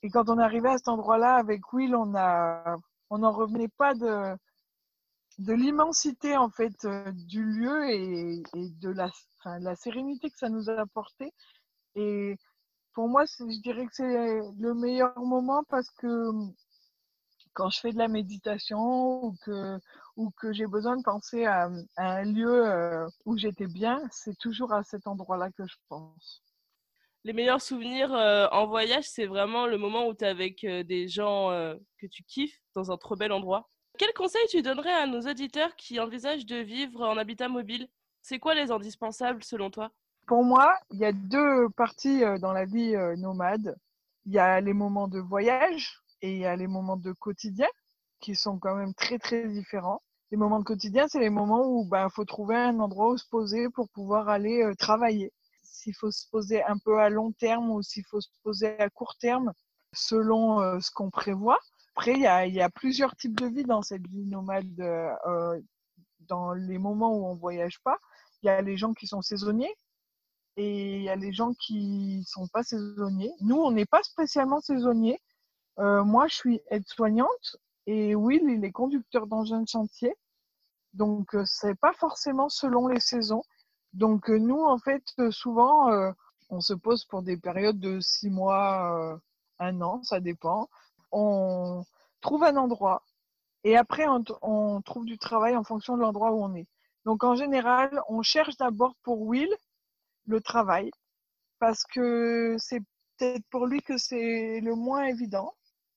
Et 0.03 0.11
quand 0.11 0.29
on 0.31 0.39
est 0.39 0.43
arrivé 0.43 0.71
à 0.71 0.79
cet 0.79 0.89
endroit-là 0.89 1.35
avec 1.37 1.73
Will, 1.75 1.95
on 1.95 2.15
a, 2.15 2.79
on 3.11 3.19
n'en 3.19 3.33
revenait 3.33 3.69
pas 3.69 3.95
de, 3.95 4.37
de 5.39 5.53
l'immensité 5.53 6.37
en 6.37 6.51
fait 6.51 6.85
euh, 6.85 7.11
du 7.13 7.45
lieu 7.45 7.91
et, 7.91 8.43
de 8.55 8.91
la, 8.91 9.11
la 9.61 9.77
sérénité 9.77 10.31
que 10.31 10.39
ça 10.39 10.49
nous 10.49 10.71
a 10.71 10.81
apporté. 10.81 11.33
Et 11.97 12.37
pour 12.93 13.09
moi, 13.09 13.25
je 13.27 13.61
dirais 13.63 13.87
que 13.87 13.95
c'est 13.95 14.41
le 14.59 14.75
meilleur 14.75 15.19
moment 15.19 15.65
parce 15.69 15.91
que 15.91 16.31
quand 17.55 17.71
je 17.71 17.81
fais 17.81 17.93
de 17.93 17.99
la 17.99 18.09
méditation 18.09 19.25
ou 19.25 19.37
que, 19.45 19.79
ou 20.17 20.31
que 20.33 20.53
j'ai 20.53 20.67
besoin 20.67 20.97
de 20.97 21.03
penser 21.03 21.45
à, 21.47 21.71
un 21.97 22.25
lieu 22.25 22.67
euh, 22.67 23.09
où 23.25 23.37
j'étais 23.37 23.67
bien, 23.67 24.03
c'est 24.11 24.37
toujours 24.39 24.73
à 24.73 24.83
cet 24.83 25.07
endroit-là 25.07 25.51
que 25.53 25.67
je 25.67 25.77
pense. 25.89 26.43
Les 27.25 27.33
meilleurs 27.33 27.63
souvenirs 27.63 28.13
euh, 28.13 28.47
en 28.53 28.67
voyage, 28.67 29.05
c'est 29.09 29.27
vraiment 29.27 29.67
le 29.67 29.79
moment 29.79 30.07
où 30.07 30.15
tu 30.15 30.25
es 30.25 30.29
avec 30.29 30.63
euh, 30.65 30.83
des 30.85 31.09
gens 31.09 31.49
que 31.99 32.07
tu 32.07 32.23
kiffes 32.25 32.61
dans 32.75 32.91
un 32.91 32.97
trop 32.97 33.17
bel 33.17 33.33
endroit. 33.33 33.69
Quel 33.99 34.13
conseil 34.13 34.47
tu 34.49 34.61
donnerais 34.63 34.93
à 34.93 35.07
nos 35.07 35.23
auditeurs 35.23 35.75
qui 35.77 36.01
envisagent 36.01 36.47
de 36.47 36.57
vivre 36.57 37.03
en 37.03 37.17
habitat 37.17 37.49
mobile? 37.49 37.89
C'est 38.23 38.39
quoi 38.39 38.55
les 38.55 38.71
indispensables 38.71 39.43
selon 39.43 39.71
toi? 39.71 39.91
Pour 40.27 40.43
moi, 40.43 40.77
il 40.91 40.99
y 40.99 41.05
a 41.05 41.13
deux 41.13 41.69
parties 41.77 42.23
dans 42.41 42.53
la 42.53 42.65
vie 42.65 42.95
nomade. 43.19 43.77
Il 44.27 44.33
y 44.33 44.39
a 44.39 44.61
les 44.61 44.73
moments 44.73 45.09
de 45.09 45.21
voyage 45.21 46.01
et 46.23 46.33
il 46.33 46.39
y 46.39 46.47
a 46.47 46.57
les 46.57 46.67
moments 46.67 46.97
de 46.97 47.13
quotidien 47.13 47.69
qui 48.21 48.35
sont 48.35 48.59
quand 48.59 48.75
même 48.75 48.95
très 48.95 49.19
très 49.19 49.47
différents. 49.47 50.01
Les 50.31 50.39
moments 50.39 50.59
de 50.59 50.65
quotidien, 50.65 51.07
c'est 51.07 51.21
les 51.21 51.31
moments 51.31 51.67
où 51.67 51.85
il 51.85 51.89
bah, 51.89 52.09
faut 52.11 52.25
trouver 52.25 52.57
un 52.57 52.81
endroit 52.81 53.11
où 53.11 53.17
se 53.19 53.29
poser 53.29 53.69
pour 53.69 53.89
pouvoir 53.91 54.29
aller 54.29 54.63
euh, 54.63 54.75
travailler. 54.75 55.31
S'il 55.75 55.95
faut 55.95 56.11
se 56.11 56.29
poser 56.31 56.63
un 56.65 56.79
peu 56.79 57.01
à 57.01 57.09
long 57.11 57.33
terme 57.33 57.71
ou 57.71 57.83
s'il 57.83 58.05
faut 58.05 58.21
se 58.21 58.29
poser 58.43 58.79
à 58.81 58.89
court 58.91 59.17
terme, 59.19 59.53
selon 59.93 60.61
euh, 60.61 60.81
ce 60.81 60.91
qu'on 60.91 61.11
prévoit. 61.11 61.59
Après, 61.97 62.15
il 62.15 62.21
y 62.55 62.61
a, 62.61 62.71
plusieurs 62.71 63.15
types 63.17 63.39
de 63.39 63.47
vie 63.47 63.65
dans 63.65 63.83
cette 63.83 64.07
vie 64.07 64.27
nomade. 64.27 64.81
Euh, 64.81 65.61
dans 66.21 66.55
les 66.55 66.79
moments 66.79 67.15
où 67.15 67.27
on 67.27 67.35
voyage 67.35 67.81
pas, 67.83 67.99
il 68.43 68.47
y 68.47 68.49
a 68.49 68.63
les 68.63 68.79
gens 68.79 68.95
qui 68.95 69.07
sont 69.07 69.21
saisonniers 69.21 69.75
et 70.57 70.97
il 70.97 71.03
y 71.03 71.11
a 71.11 71.17
les 71.17 71.33
gens 71.35 71.53
qui 71.53 72.25
sont 72.27 72.49
pas 72.49 72.63
saisonniers. 72.63 73.33
Nous, 73.43 73.57
on 73.57 73.71
n'est 73.71 73.85
pas 73.85 74.03
spécialement 74.03 74.61
saisonniers. 74.63 75.21
moi, 75.77 76.27
je 76.29 76.35
suis 76.35 76.61
aide-soignante 76.71 77.57
et 77.87 78.15
Will, 78.15 78.49
il 78.49 78.65
est 78.65 78.73
conducteur 78.73 79.27
d'engin 79.27 79.61
de 79.61 79.69
chantier. 79.69 80.15
Donc, 80.95 81.35
euh, 81.35 81.45
c'est 81.45 81.75
pas 81.75 81.93
forcément 81.93 82.49
selon 82.49 82.87
les 82.87 83.01
saisons. 83.01 83.43
Donc, 83.95 84.29
euh, 84.31 84.39
nous, 84.39 84.61
en 84.61 84.79
fait, 84.79 85.05
euh, 85.19 85.31
souvent, 85.31 85.91
on 86.51 86.61
se 86.61 86.75
pose 86.75 87.05
pour 87.07 87.23
des 87.23 87.37
périodes 87.37 87.81
de 87.81 88.01
six 88.01 88.31
mois, 88.31 89.19
un 89.59 89.81
an, 89.81 90.03
ça 90.03 90.21
dépend. 90.21 90.69
On 91.13 91.85
trouve 92.21 92.45
un 92.45 92.57
endroit 92.57 93.03
et 93.65 93.77
après, 93.77 94.07
on, 94.07 94.83
trouve 94.83 95.07
du 95.07 95.19
travail 95.19 95.57
en 95.57 95.65
fonction 95.65 95.97
de 95.97 96.03
l'endroit 96.03 96.33
où 96.33 96.45
on 96.45 96.55
est. 96.55 96.67
Donc, 97.07 97.25
en 97.25 97.35
général, 97.35 98.01
on 98.09 98.23
cherche 98.23 98.57
d'abord 98.57 98.95
pour 99.03 99.23
Will 99.23 99.53
le 100.27 100.41
travail 100.41 100.91
parce 101.59 101.85
que 101.85 102.57
c'est 102.59 102.81
peut-être 103.17 103.45
pour 103.51 103.67
lui 103.67 103.81
que 103.81 103.97
c'est 103.97 104.61
le 104.61 104.75
moins 104.75 105.05
évident. 105.05 105.55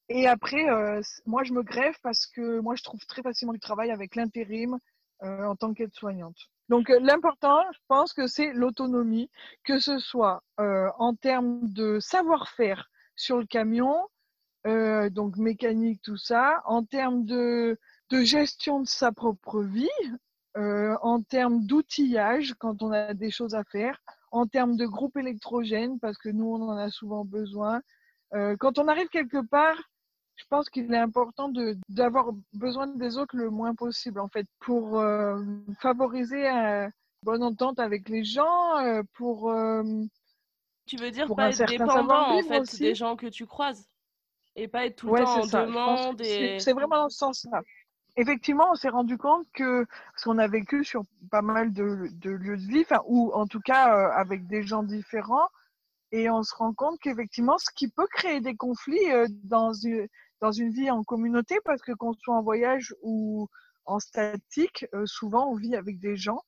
Et 0.10 0.28
après, 0.28 0.70
euh, 0.70 1.02
moi, 1.26 1.44
je 1.44 1.54
me 1.54 1.64
greffe 1.64 2.00
parce 2.02 2.26
que 2.26 2.60
moi, 2.62 2.76
je 2.76 2.84
trouve 2.84 3.06
très 3.06 3.22
facilement 3.22 3.54
du 3.54 3.60
travail 3.60 3.92
avec 3.92 4.16
l'intérim 4.16 4.76
euh, 4.76 4.80
en 5.22 5.56
tant 5.56 5.74
qu'aide-soignante. 5.74 6.38
Donc, 6.70 6.90
euh, 6.90 7.00
l'important, 7.00 7.62
je 7.72 7.80
pense 7.88 8.14
que 8.14 8.28
c'est 8.28 8.52
l'autonomie, 8.54 9.30
que 9.64 9.80
ce 9.80 10.00
soit 10.00 10.44
en 10.58 11.16
termes 11.16 11.60
de 11.72 12.00
savoir-faire 12.00 12.90
sur 13.16 13.38
le 13.38 13.46
camion, 13.46 13.96
donc 14.66 15.38
mécanique, 15.38 16.02
tout 16.02 16.18
ça, 16.18 16.62
en 16.66 16.84
termes 16.84 17.24
de 17.24 17.78
gestion 18.12 18.82
de 18.82 18.88
sa 18.88 19.12
propre 19.12 19.62
vie, 19.62 19.88
en 20.56 21.22
termes 21.22 21.66
d'outillage 21.66 22.54
quand 22.60 22.82
on 22.82 22.92
a 22.92 23.14
des 23.14 23.32
choses 23.32 23.56
à 23.56 23.64
faire, 23.64 23.98
en 24.32 24.46
termes 24.46 24.76
de 24.76 24.86
groupe 24.86 25.16
électrogène, 25.16 26.00
parce 26.00 26.18
que 26.18 26.30
nous, 26.30 26.46
on 26.46 26.62
en 26.70 26.78
a 26.78 26.90
souvent 26.90 27.24
besoin. 27.24 27.82
quand 28.60 28.78
on 28.78 28.88
arrive 28.88 29.08
quelque 29.08 29.46
part, 29.48 29.78
je 30.38 30.46
pense 30.50 30.70
qu'il 30.70 30.94
est 30.94 30.98
important 30.98 31.52
d'avoir 31.90 32.32
besoin 32.54 32.88
des 32.88 33.18
autres 33.18 33.36
le 33.36 33.50
moins 33.50 33.74
possible, 33.74 34.20
en 34.20 34.28
fait, 34.28 34.46
pour 34.60 35.00
euh, 35.00 35.42
favoriser 35.82 36.48
une 36.48 36.92
bonne 37.24 37.44
entente 37.44 37.80
avec 37.80 38.08
les 38.08 38.24
gens, 38.24 38.78
euh, 38.78 39.02
pour. 39.14 39.50
Euh, 39.50 39.84
tu 40.86 40.96
veux 40.96 41.12
dire 41.12 41.28
pas 41.36 41.50
être 41.50 41.66
dépendant 41.66 42.38
en 42.38 42.42
fait 42.44 42.80
des 42.80 42.96
gens 42.96 43.18
que 43.18 43.28
tu 43.28 43.46
croises 43.46 43.90
et 44.56 44.70
pas 44.70 44.86
être 44.86 44.96
tout 44.96 45.14
le 45.14 45.24
temps 45.24 45.42
en 45.42 45.66
demande. 45.66 46.22
C'est 46.24 46.74
vraiment 46.74 46.98
dans 46.98 47.10
ce 47.10 47.18
sens-là. 47.18 47.62
Effectivement, 48.16 48.70
on 48.72 48.76
s'est 48.76 48.90
rendu 48.90 49.18
compte 49.18 49.46
que 49.54 49.86
parce 50.12 50.24
qu'on 50.24 50.38
a 50.38 50.48
vécu 50.48 50.84
sur 50.84 51.04
pas 51.30 51.42
mal 51.42 51.74
de, 51.74 52.08
de 52.14 52.32
lieux 52.32 52.58
de 52.58 52.66
vie, 52.66 52.86
ou 53.06 53.32
en 53.34 53.48
tout 53.48 53.60
cas 53.60 54.12
avec 54.12 54.48
des 54.48 54.64
gens 54.64 54.82
différents, 54.82 55.50
et 56.12 56.30
on 56.30 56.42
se 56.42 56.56
rend 56.56 56.74
compte 56.74 57.00
qu'effectivement, 57.00 57.58
ce 57.58 57.70
qui 57.76 57.90
peut 57.90 58.08
créer 58.08 58.40
des 58.40 58.56
conflits 58.56 59.06
dans 59.44 59.74
une, 59.74 60.08
dans 60.42 60.52
une 60.52 60.72
vie 60.72 60.90
en 60.92 61.04
communauté 61.04 61.60
parce 61.66 61.82
que 61.82 61.92
qu'on 61.94 62.14
soit 62.14 62.36
en 62.36 62.44
voyage 62.44 62.94
ou 63.02 63.48
en 63.86 64.00
statique, 64.00 64.86
euh, 64.94 65.06
souvent 65.06 65.50
on 65.50 65.56
vit 65.56 65.76
avec 65.76 66.00
des 66.00 66.16
gens. 66.16 66.42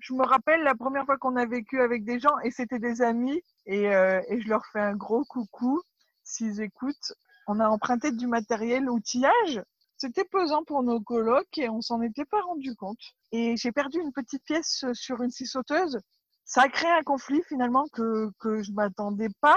Je 0.00 0.14
me 0.14 0.24
rappelle 0.24 0.62
la 0.62 0.74
première 0.74 1.04
fois 1.04 1.16
qu'on 1.18 1.36
a 1.36 1.46
vécu 1.46 1.80
avec 1.80 2.04
des 2.04 2.20
gens 2.20 2.38
et 2.44 2.50
c'était 2.50 2.78
des 2.78 3.02
amis 3.02 3.42
et, 3.66 3.94
euh, 3.94 4.20
et, 4.28 4.40
je 4.40 4.48
leur 4.48 4.64
fais 4.66 4.80
un 4.80 4.94
gros 4.94 5.24
coucou 5.24 5.80
s'ils 6.22 6.60
écoutent. 6.60 7.12
On 7.46 7.60
a 7.60 7.68
emprunté 7.68 8.12
du 8.12 8.26
matériel 8.26 8.88
outillage. 8.88 9.62
C'était 9.96 10.24
pesant 10.24 10.64
pour 10.64 10.82
nos 10.82 11.00
colocs 11.00 11.58
et 11.58 11.68
on 11.68 11.80
s'en 11.80 12.02
était 12.02 12.24
pas 12.24 12.40
rendu 12.42 12.74
compte. 12.74 12.98
Et 13.32 13.56
j'ai 13.56 13.72
perdu 13.72 13.98
une 14.00 14.12
petite 14.12 14.44
pièce 14.44 14.84
sur 14.92 15.22
une 15.22 15.30
scie 15.30 15.46
sauteuse. 15.46 15.98
Ça 16.44 16.62
a 16.62 16.68
créé 16.68 16.90
un 16.90 17.02
conflit 17.02 17.42
finalement 17.48 17.86
que, 17.92 18.30
que 18.38 18.62
je 18.62 18.72
m'attendais 18.72 19.30
pas 19.40 19.56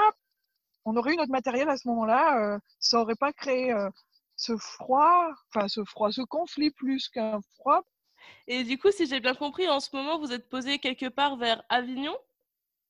on 0.87 0.95
aurait 0.95 1.13
eu 1.13 1.17
notre 1.17 1.31
matériel 1.31 1.67
à 1.67 1.75
ce 1.75 1.85
moment-là, 1.89 2.55
euh, 2.55 2.59
ça 2.79 3.01
aurait 3.01 3.15
pas 3.15 3.33
créé 3.33 3.73
euh, 3.73 3.89
ce 4.37 4.55
froid, 4.55 5.27
enfin 5.49 5.67
ce 5.67 5.83
froid, 5.83 6.11
ce 6.13 6.21
conflit 6.21 6.71
plus 6.71 7.09
qu'un 7.09 7.41
froid. 7.55 7.83
Et 8.47 8.63
du 8.63 8.77
coup, 8.77 8.89
si 8.91 9.05
j'ai 9.05 9.19
bien 9.19 9.35
compris, 9.35 9.67
en 9.67 9.81
ce 9.81 9.93
moment, 9.93 10.17
vous 10.17 10.31
êtes 10.31 10.49
posé 10.49 10.79
quelque 10.79 11.09
part 11.09 11.35
vers 11.35 11.61
Avignon 11.67 12.17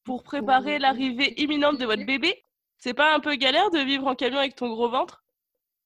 pour 0.04 0.24
préparer 0.24 0.78
l'arrivée 0.78 1.42
imminente 1.42 1.80
de 1.80 1.86
votre 1.86 2.06
bébé. 2.06 2.40
C'est 2.78 2.94
pas 2.94 3.16
un 3.16 3.20
peu 3.20 3.36
galère 3.36 3.72
de 3.72 3.80
vivre 3.80 4.06
en 4.06 4.14
camion 4.14 4.38
avec 4.38 4.56
ton 4.56 4.70
gros 4.70 4.90
ventre? 4.90 5.24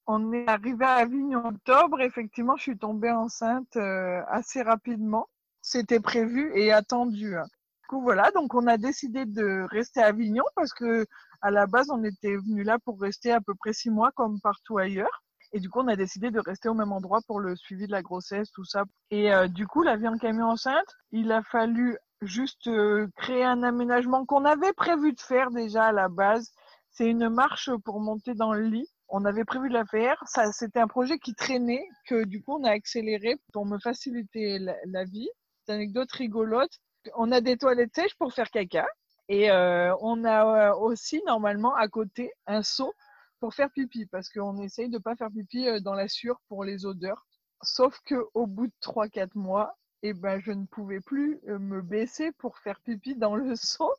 On 0.06 0.34
est 0.34 0.50
arrivé 0.50 0.84
à 0.84 0.96
Avignon 0.96 1.46
en 1.46 1.56
octobre. 1.56 2.02
Effectivement, 2.02 2.58
je 2.58 2.64
suis 2.64 2.78
tombée 2.78 3.12
enceinte 3.12 3.78
euh, 3.78 4.22
assez 4.28 4.62
rapidement. 4.62 5.30
C'était 5.62 6.02
prévu 6.02 6.52
et 6.56 6.74
attendu. 6.74 7.38
Hein. 7.38 7.46
Du 7.84 7.88
coup, 7.88 8.02
voilà, 8.02 8.32
donc 8.32 8.54
on 8.54 8.68
a 8.68 8.78
décidé 8.78 9.26
de 9.26 9.66
rester 9.70 10.02
à 10.02 10.08
Avignon 10.08 10.44
parce 10.56 10.74
que 10.74 11.06
à 11.42 11.52
la 11.52 11.68
base, 11.68 11.90
on 11.90 12.04
était 12.04 12.36
venu 12.36 12.64
là 12.64 12.78
pour 12.80 13.00
rester 13.00 13.32
à 13.32 13.42
peu 13.42 13.54
près 13.56 13.74
six 13.74 13.90
mois 13.90 14.12
comme 14.12 14.40
partout 14.42 14.78
ailleurs. 14.78 15.24
Et 15.54 15.60
du 15.60 15.70
coup, 15.70 15.80
on 15.80 15.88
a 15.88 15.96
décidé 15.96 16.32
de 16.32 16.40
rester 16.40 16.70
au 16.70 16.74
même 16.74 16.94
endroit 16.94 17.20
pour 17.28 17.40
le 17.40 17.56
suivi 17.56 17.86
de 17.86 17.92
la 17.92 18.02
grossesse, 18.02 18.52
tout 18.52 18.64
ça. 18.64 18.84
Et 19.10 19.34
euh, 19.34 19.48
du 19.48 19.68
coup, 19.68 19.84
la 19.84 19.98
vie 19.98 20.08
en 20.08 20.18
camion 20.18 20.46
enceinte, 20.46 20.96
il 21.12 21.32
a 21.32 21.44
fallu 21.44 21.98
juste 22.22 22.68
euh, 22.68 23.08
créer 23.18 23.44
un 23.44 23.64
aménagement 23.64 24.26
qu'on 24.26 24.46
avait 24.46 24.74
prévu 24.74 25.12
de 25.14 25.20
faire 25.20 25.52
déjà 25.52 25.88
à 25.88 25.92
la 25.92 26.08
base. 26.08 26.52
C'est 26.92 27.10
une 27.10 27.30
marche 27.30 27.70
pour 27.84 28.00
monter 28.00 28.34
dans 28.34 28.54
le 28.54 28.64
lit. 28.64 28.88
On 29.10 29.26
avait 29.26 29.44
prévu 29.44 29.68
de 29.68 29.74
la 29.74 29.86
faire. 29.86 30.22
Ça, 30.26 30.52
c'était 30.54 30.80
un 30.80 30.88
projet 30.88 31.20
qui 31.20 31.34
traînait, 31.34 31.86
que 32.08 32.24
du 32.24 32.42
coup, 32.42 32.58
on 32.60 32.64
a 32.64 32.72
accéléré 32.72 33.36
pour 33.52 33.66
me 33.66 33.78
faciliter 33.80 34.58
la, 34.60 34.76
la 34.86 35.04
vie. 35.04 35.30
C'est 35.66 35.74
une 35.74 35.82
anecdote 35.82 36.12
rigolote. 36.14 36.72
On 37.16 37.32
a 37.32 37.42
des 37.42 37.58
toilettes 37.58 37.94
sèches 37.94 38.16
pour 38.16 38.32
faire 38.32 38.50
caca. 38.52 38.88
Et 39.32 39.50
euh, 39.50 39.96
on 40.02 40.26
a 40.26 40.72
euh, 40.72 40.76
aussi 40.76 41.24
normalement 41.26 41.74
à 41.74 41.88
côté 41.88 42.34
un 42.48 42.64
seau 42.64 42.94
pour 43.40 43.54
faire 43.54 43.72
pipi 43.72 44.06
parce 44.06 44.28
qu'on 44.28 44.58
essaye 44.58 44.90
de 44.90 44.98
ne 44.98 45.02
pas 45.02 45.16
faire 45.16 45.32
pipi 45.32 45.70
euh, 45.70 45.80
dans 45.80 45.94
la 45.94 46.10
sûre 46.10 46.42
pour 46.50 46.66
les 46.66 46.86
odeurs. 46.86 47.26
Sauf 47.64 47.98
que 48.06 48.28
au 48.34 48.46
bout 48.46 48.68
de 48.68 48.74
3-4 48.82 49.30
mois, 49.36 49.78
eh 50.04 50.12
ben, 50.12 50.42
je 50.42 50.52
ne 50.52 50.66
pouvais 50.66 51.00
plus 51.00 51.40
me 51.46 51.82
baisser 51.82 52.34
pour 52.34 52.58
faire 52.58 52.82
pipi 52.82 53.16
dans 53.16 53.38
le 53.38 53.56
seau. 53.56 53.94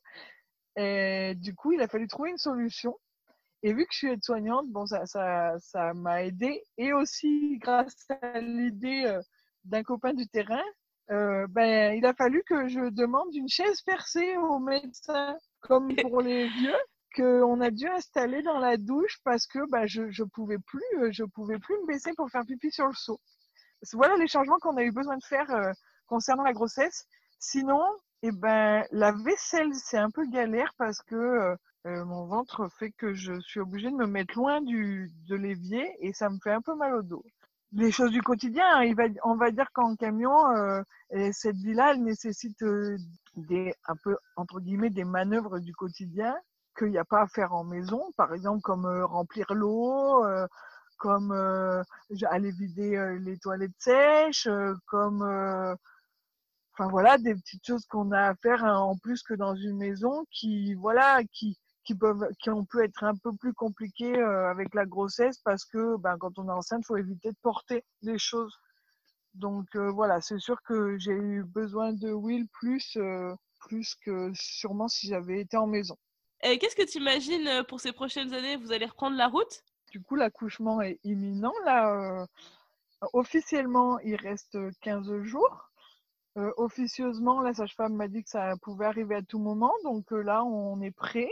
Et 0.77 1.35
du 1.37 1.55
coup, 1.55 1.73
il 1.73 1.81
a 1.81 1.89
fallu 1.89 2.09
trouver 2.09 2.29
une 2.29 2.37
solution. 2.37 2.99
Et 3.63 3.73
vu 3.73 3.87
que 3.87 3.93
je 3.93 3.99
suis 3.99 4.09
aide-soignante, 4.09 4.69
bon, 4.69 4.85
ça, 4.85 5.07
ça, 5.07 5.59
ça 5.61 5.95
m'a 5.95 6.25
aidé. 6.25 6.63
Et 6.77 6.93
aussi 6.93 7.57
grâce 7.57 8.07
à 8.21 8.39
l'idée 8.41 9.19
d'un 9.65 9.83
copain 9.83 10.13
du 10.13 10.29
terrain 10.29 10.63
euh, 11.11 11.47
ben, 11.49 11.95
il 11.95 12.07
a 12.07 12.15
fallu 12.15 12.43
que 12.45 12.69
je 12.69 12.89
demande 12.91 13.35
une 13.35 13.49
chaise 13.49 13.83
percée 13.83 14.37
au 14.37 14.59
médecin, 14.59 15.37
comme 15.61 15.89
pour 16.07 16.23
les 16.23 16.49
vieux, 16.49 16.77
qu'on 17.17 17.61
a 17.61 17.71
dû 17.71 17.87
installer 17.89 18.43
dans 18.43 18.59
la 18.59 18.77
douche 18.77 19.19
parce 19.25 19.47
que 19.47 19.59
ben, 19.71 19.87
je 19.87 20.03
ne 20.03 20.29
pouvais, 20.29 20.59
plus, 20.59 20.83
euh, 20.99 21.11
je 21.13 21.25
pouvais 21.25 21.59
plus 21.59 21.75
me 21.83 21.87
baisser 21.87 22.13
pour 22.17 22.31
faire 22.31 22.45
pipi 22.47 22.71
sur 22.71 22.87
le 22.87 22.95
seau. 22.95 23.21
Voilà 23.93 24.17
les 24.17 24.29
changements 24.29 24.59
qu'on 24.61 24.77
a 24.77 24.85
eu 24.85 24.93
besoin 24.93 25.17
de 25.17 25.25
faire 25.25 25.51
euh, 25.51 25.73
concernant 26.07 26.45
la 26.45 26.53
grossesse. 26.53 27.07
Sinon, 27.41 27.83
eh 28.23 28.31
ben, 28.31 28.85
la 28.93 29.13
vaisselle, 29.13 29.75
c'est 29.75 29.99
un 29.99 30.11
peu 30.11 30.25
galère 30.27 30.73
parce 30.79 31.03
que 31.03 31.57
mon 31.85 32.27
ventre 32.27 32.69
fait 32.79 32.93
que 32.93 33.13
je 33.13 33.41
suis 33.41 33.59
obligée 33.59 33.91
de 33.91 33.97
me 33.97 34.07
mettre 34.07 34.37
loin 34.37 34.61
du, 34.61 35.11
de 35.29 35.35
l'évier 35.35 35.97
et 35.99 36.13
ça 36.13 36.31
me 36.31 36.39
fait 36.39 36.53
un 36.53 36.61
peu 36.61 36.77
mal 36.77 36.95
au 36.95 37.03
dos 37.03 37.25
les 37.73 37.91
choses 37.91 38.11
du 38.11 38.23
quotidien. 38.23 38.65
On 39.25 39.37
va 39.37 39.51
dire 39.51 39.71
qu'en 39.73 39.97
camion, 39.97 40.51
euh, 40.51 40.83
cette 41.33 41.57
vie-là, 41.57 41.93
elle 41.93 42.03
nécessite 42.03 42.63
euh, 42.63 42.97
des, 43.37 43.75
un 43.87 43.97
peu, 43.97 44.17
entre 44.37 44.61
guillemets, 44.61 44.91
des 44.91 45.05
manœuvres 45.05 45.59
du 45.59 45.75
quotidien 45.75 46.37
qu'il 46.79 46.89
n'y 46.89 46.99
a 46.99 47.05
pas 47.05 47.23
à 47.23 47.27
faire 47.27 47.53
en 47.55 47.65
maison. 47.65 48.13
Par 48.17 48.33
exemple, 48.35 48.63
comme 48.63 48.87
euh, 48.87 49.07
remplir 49.07 49.47
l'eau, 49.55 50.25
comme 50.99 51.33
aller 52.31 52.53
vider 52.53 53.19
les 53.21 53.37
toilettes 53.39 53.73
sèches, 53.79 54.49
comme 54.87 55.23
enfin 56.75 56.89
voilà 56.89 57.19
des 57.19 57.35
petites 57.35 57.67
choses 57.67 57.85
qu'on 57.87 58.13
a 58.13 58.29
à 58.29 58.35
faire 58.37 58.65
hein, 58.65 58.79
en 58.79 58.97
plus 58.97 59.23
que 59.23 59.35
dans 59.35 59.55
une 59.57 59.77
maison 59.77 60.25
qui 60.31 60.75
voilà 60.75 61.23
qui 61.33 61.59
qui 61.85 61.95
peuvent 61.95 62.29
qui 62.41 62.51
ont 62.51 62.65
pu 62.65 62.83
être 62.85 63.05
un 63.05 63.17
peu 63.17 63.35
plus 63.35 63.53
compliquées 63.55 64.21
avec 64.21 64.75
la 64.75 64.87
grossesse 64.87 65.39
parce 65.45 65.65
que 65.65 65.97
ben, 65.99 66.17
quand 66.19 66.39
on 66.39 66.49
est 66.49 66.53
enceinte, 66.53 66.83
il 66.85 66.87
faut 66.87 66.97
éviter 66.97 67.31
de 67.31 67.39
porter 67.43 67.85
des 68.03 68.19
choses. 68.19 68.57
Donc 69.35 69.75
voilà, 69.77 70.21
c'est 70.21 70.39
sûr 70.39 70.63
que 70.63 70.99
j'ai 70.99 71.13
eu 71.13 71.45
besoin 71.45 71.93
de 71.93 72.13
Will 72.13 72.47
plus 72.49 72.97
plus 73.61 73.95
que 74.05 74.31
sûrement 74.35 74.89
si 74.89 75.09
j'avais 75.09 75.41
été 75.41 75.57
en 75.57 75.67
maison. 75.67 75.97
Et 76.43 76.59
qu'est-ce 76.59 76.77
que 76.77 76.89
tu 76.89 76.99
imagines 76.99 77.65
pour 77.69 77.81
ces 77.81 77.93
prochaines 77.93 78.35
années? 78.35 78.57
Vous 78.57 78.73
allez 78.73 78.87
reprendre 78.87 79.17
la 79.17 79.29
route? 79.29 79.63
Du 79.93 80.03
coup, 80.03 80.17
l'accouchement 80.17 80.81
est 80.81 80.99
imminent. 81.05 81.53
Là, 81.65 82.27
officiellement, 83.13 83.99
il 84.01 84.17
reste 84.17 84.59
15 84.81 85.23
jours. 85.23 85.71
officieusement, 86.35 87.43
la 87.43 87.55
sage-femme 87.55 87.95
m'a 87.95 88.09
dit 88.09 88.25
que 88.25 88.31
ça 88.31 88.55
pouvait 88.63 88.87
arriver 88.87 89.15
à 89.15 89.23
tout 89.23 89.39
moment. 89.39 89.73
Donc 89.85 90.11
là, 90.11 90.45
on 90.45 90.81
est 90.81 90.91
prêt 90.91 91.31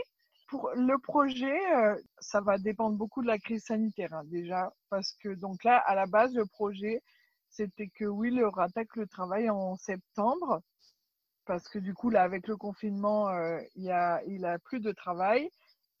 pour 0.51 0.69
le 0.75 0.97
projet, 0.99 1.57
euh, 1.75 1.95
ça 2.19 2.41
va 2.41 2.57
dépendre 2.57 2.97
beaucoup 2.97 3.21
de 3.21 3.27
la 3.27 3.39
crise 3.39 3.63
sanitaire 3.63 4.13
hein, 4.13 4.23
déjà, 4.25 4.73
parce 4.89 5.13
que 5.13 5.29
donc 5.29 5.63
là, 5.63 5.77
à 5.77 5.95
la 5.95 6.05
base, 6.07 6.35
le 6.35 6.45
projet, 6.45 7.01
c'était 7.49 7.87
que 7.87 8.03
Will 8.03 8.43
rattaque 8.43 8.95
le 8.97 9.07
travail 9.07 9.49
en 9.49 9.77
septembre, 9.77 10.61
parce 11.45 11.69
que 11.69 11.79
du 11.79 11.93
coup, 11.93 12.09
là, 12.09 12.23
avec 12.23 12.47
le 12.49 12.57
confinement, 12.57 13.29
euh, 13.29 13.61
il, 13.75 13.95
il 14.27 14.45
a 14.45 14.59
plus 14.59 14.81
de 14.81 14.91
travail. 14.91 15.49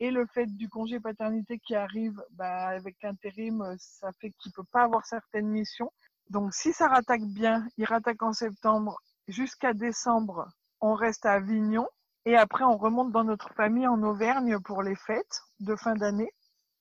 Et 0.01 0.11
le 0.11 0.25
fait 0.25 0.47
du 0.47 0.67
congé 0.67 0.99
paternité 0.99 1.59
qui 1.59 1.75
arrive 1.75 2.21
bah, 2.31 2.67
avec 2.67 2.97
l'intérim, 3.03 3.75
ça 3.77 4.11
fait 4.19 4.31
qu'il 4.31 4.49
ne 4.49 4.55
peut 4.55 4.67
pas 4.71 4.83
avoir 4.83 5.05
certaines 5.05 5.47
missions. 5.47 5.91
Donc, 6.29 6.53
si 6.53 6.73
ça 6.73 6.87
rattaque 6.87 7.23
bien, 7.23 7.67
il 7.77 7.85
rattaque 7.85 8.21
en 8.21 8.33
septembre 8.33 8.99
jusqu'à 9.27 9.73
décembre, 9.73 10.49
on 10.81 10.93
reste 10.93 11.25
à 11.25 11.33
Avignon. 11.33 11.87
Et 12.25 12.35
après, 12.37 12.63
on 12.63 12.77
remonte 12.77 13.11
dans 13.11 13.23
notre 13.23 13.51
famille 13.53 13.87
en 13.87 14.01
Auvergne 14.03 14.59
pour 14.59 14.83
les 14.83 14.95
fêtes 14.95 15.41
de 15.59 15.75
fin 15.75 15.95
d'année. 15.95 16.31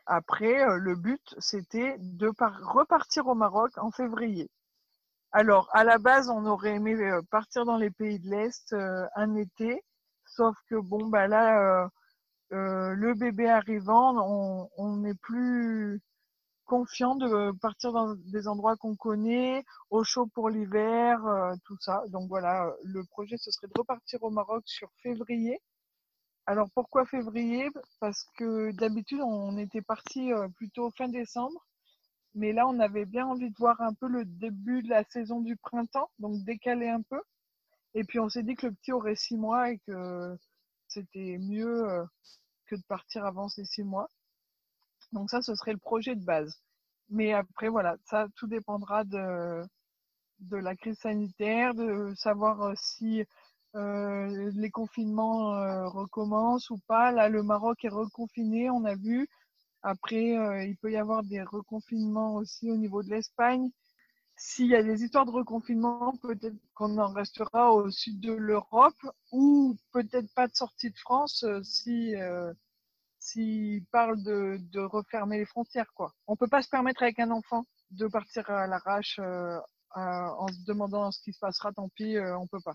Après, 0.07 0.63
euh, 0.69 0.77
le 0.77 0.97
but, 0.97 1.35
c'était 1.39 1.97
de 1.99 2.31
repartir 2.63 3.27
au 3.27 3.35
Maroc 3.35 3.73
en 3.79 3.91
février. 3.91 4.51
Alors, 5.33 5.71
à 5.73 5.85
la 5.85 5.99
base, 5.99 6.29
on 6.29 6.45
aurait 6.45 6.75
aimé 6.75 6.95
euh, 6.95 7.23
partir 7.31 7.65
dans 7.65 7.77
les 7.77 7.91
pays 7.91 8.19
de 8.19 8.29
l'Est 8.29 8.73
euh, 8.73 9.07
un 9.15 9.35
été, 9.37 9.83
sauf 10.27 10.57
que 10.69 10.75
bon, 10.75 11.07
bah 11.07 11.27
là, 11.27 11.89
le 12.51 13.15
bébé 13.15 13.49
arrivant, 13.49 14.69
on 14.77 14.97
n'est 14.97 15.15
plus 15.15 16.01
confiant 16.71 17.17
de 17.17 17.51
partir 17.59 17.91
dans 17.91 18.15
des 18.15 18.47
endroits 18.47 18.77
qu'on 18.77 18.95
connaît, 18.95 19.65
au 19.91 20.05
chaud 20.05 20.29
pour 20.29 20.49
l'hiver, 20.49 21.27
euh, 21.27 21.53
tout 21.65 21.77
ça. 21.81 22.05
Donc 22.11 22.29
voilà, 22.29 22.73
le 22.85 23.03
projet, 23.07 23.37
ce 23.39 23.51
serait 23.51 23.67
de 23.67 23.77
repartir 23.77 24.23
au 24.23 24.31
Maroc 24.31 24.63
sur 24.67 24.89
février. 25.03 25.59
Alors 26.47 26.69
pourquoi 26.73 27.07
février? 27.07 27.69
Parce 27.99 28.25
que 28.37 28.71
d'habitude, 28.71 29.21
on 29.21 29.59
était 29.59 29.83
parti 29.83 30.33
euh, 30.33 30.47
plutôt 30.57 30.93
fin 30.97 31.09
décembre. 31.09 31.67
Mais 32.37 32.53
là, 32.53 32.69
on 32.69 32.79
avait 32.79 33.05
bien 33.05 33.27
envie 33.27 33.51
de 33.51 33.57
voir 33.59 33.81
un 33.81 33.93
peu 33.95 34.07
le 34.07 34.25
début 34.25 34.85
de 34.85 34.91
la 34.91 35.03
saison 35.03 35.41
du 35.41 35.57
printemps, 35.57 36.09
donc 36.21 36.45
décaler 36.45 36.89
un 36.89 37.03
peu. 37.03 37.21
Et 37.95 38.05
puis 38.05 38.21
on 38.21 38.29
s'est 38.29 38.45
dit 38.45 38.55
que 38.55 38.69
le 38.69 38.75
petit 38.75 38.93
aurait 38.93 39.17
six 39.17 39.37
mois 39.37 39.73
et 39.73 39.79
que 39.89 40.37
c'était 40.87 41.37
mieux 41.41 41.91
euh, 41.91 42.05
que 42.67 42.77
de 42.77 42.83
partir 42.87 43.25
avant 43.25 43.49
ces 43.49 43.65
six 43.65 43.83
mois. 43.83 44.09
Donc 45.13 45.31
ça, 45.31 45.43
ce 45.43 45.55
serait 45.55 45.73
le 45.73 45.79
projet 45.79 46.15
de 46.15 46.25
base. 46.25 46.61
Mais 47.11 47.33
après, 47.33 47.69
voilà, 47.69 47.97
ça, 48.07 48.29
tout 48.37 48.47
dépendra 48.47 49.05
de, 49.05 49.63
de 50.41 50.57
la 50.57 50.77
crise 50.77 50.99
sanitaire, 50.99 51.75
de 51.75 52.15
savoir 52.17 52.63
euh, 52.63 52.75
si 52.77 53.25
euh, 53.77 54.51
les 54.55 54.71
confinements 54.71 55.55
euh, 55.55 55.89
recommencent 55.89 56.71
ou 56.71 56.79
pas. 56.87 57.13
Là, 57.13 57.29
le 57.29 57.43
Maroc 57.43 57.85
est 57.85 57.89
reconfiné, 57.89 58.71
on 58.71 58.85
a 58.85 58.95
vu. 58.95 59.29
Après, 59.83 60.37
il 60.69 60.77
peut 60.77 60.93
y 60.93 60.97
avoir 60.99 61.23
des 61.23 61.43
reconfinements 61.43 62.35
aussi 62.35 62.71
au 62.71 62.77
niveau 62.77 63.03
de 63.03 63.09
l'Espagne. 63.09 63.71
S'il 64.37 64.67
y 64.67 64.75
a 64.75 64.83
des 64.83 65.05
histoires 65.05 65.25
de 65.25 65.31
reconfinement, 65.31 66.15
peut-être 66.23 66.57
qu'on 66.75 66.99
en 66.99 67.13
restera 67.13 67.73
au 67.73 67.91
sud 67.91 68.21
de 68.21 68.33
l'Europe 68.33 69.07
ou 69.33 69.77
peut-être 69.93 70.31
pas 70.35 70.49
de 70.49 70.55
sortie 70.55 70.91
de 70.91 70.99
France 70.99 71.47
si 71.63 72.15
s'il 73.21 73.85
parle 73.93 74.23
de, 74.25 74.59
de, 74.73 74.81
refermer 74.81 75.39
les 75.39 75.45
frontières. 75.45 75.93
Quoi. 75.95 76.13
On 76.27 76.33
ne 76.33 76.37
peut 76.37 76.49
pas 76.49 76.63
se 76.63 76.69
permettre 76.69 77.03
avec 77.03 77.21
un 77.21 77.31
enfant 77.31 77.67
de 77.91 78.09
partir 78.09 78.49
à 78.51 78.67
l'arrache 78.67 79.21
euh, 79.21 79.61
en 79.97 80.49
se 80.49 80.65
demandant 80.67 81.11
ce 81.11 81.21
qui 81.23 81.33
se 81.33 81.39
passera, 81.39 81.73
tant 81.73 81.89
pis, 81.89 82.17
euh, 82.17 82.37
on 82.39 82.43
ne 82.43 82.49
peut 82.49 82.61
pas. 82.65 82.75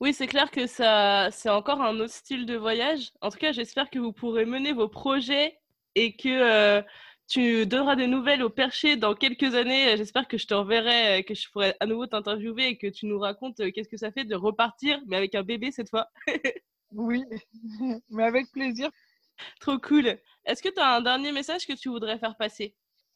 Oui, 0.00 0.12
c'est 0.12 0.26
clair 0.26 0.50
que 0.50 0.66
ça, 0.66 1.30
c'est 1.30 1.48
encore 1.48 1.80
un 1.80 1.98
autre 2.00 2.12
style 2.12 2.44
de 2.44 2.56
voyage. 2.56 3.12
En 3.22 3.30
tout 3.30 3.38
cas, 3.38 3.52
j'espère 3.52 3.88
que 3.90 3.98
vous 3.98 4.12
pourrez 4.12 4.44
mener 4.44 4.72
vos 4.72 4.88
projets 4.88 5.58
et 5.94 6.16
que 6.16 6.28
euh, 6.28 6.82
tu 7.28 7.64
donneras 7.64 7.96
des 7.96 8.08
nouvelles 8.08 8.42
au 8.42 8.50
perché 8.50 8.96
dans 8.96 9.14
quelques 9.14 9.54
années. 9.54 9.96
J'espère 9.96 10.28
que 10.28 10.36
je 10.36 10.46
te 10.46 10.52
reverrai, 10.52 11.24
que 11.24 11.34
je 11.34 11.48
pourrai 11.50 11.74
à 11.80 11.86
nouveau 11.86 12.06
t'interviewer 12.06 12.66
et 12.66 12.76
que 12.76 12.88
tu 12.88 13.06
nous 13.06 13.18
racontes 13.18 13.56
qu'est-ce 13.72 13.88
que 13.88 13.96
ça 13.96 14.12
fait 14.12 14.24
de 14.24 14.34
repartir, 14.34 15.00
mais 15.06 15.16
avec 15.16 15.34
un 15.34 15.44
bébé 15.44 15.70
cette 15.70 15.88
fois. 15.88 16.08
oui, 16.92 17.24
mais 18.10 18.24
avec 18.24 18.50
plaisir. 18.52 18.90
Trop 19.60 19.78
cool. 19.78 20.18
Est-ce 20.44 20.62
que 20.62 20.68
tu 20.68 20.80
as 20.80 20.96
un 20.96 21.00
dernier 21.00 21.32
message 21.32 21.66
que 21.66 21.72
tu 21.72 21.88
voudrais 21.88 22.18
faire 22.18 22.36
passer? 22.36 22.74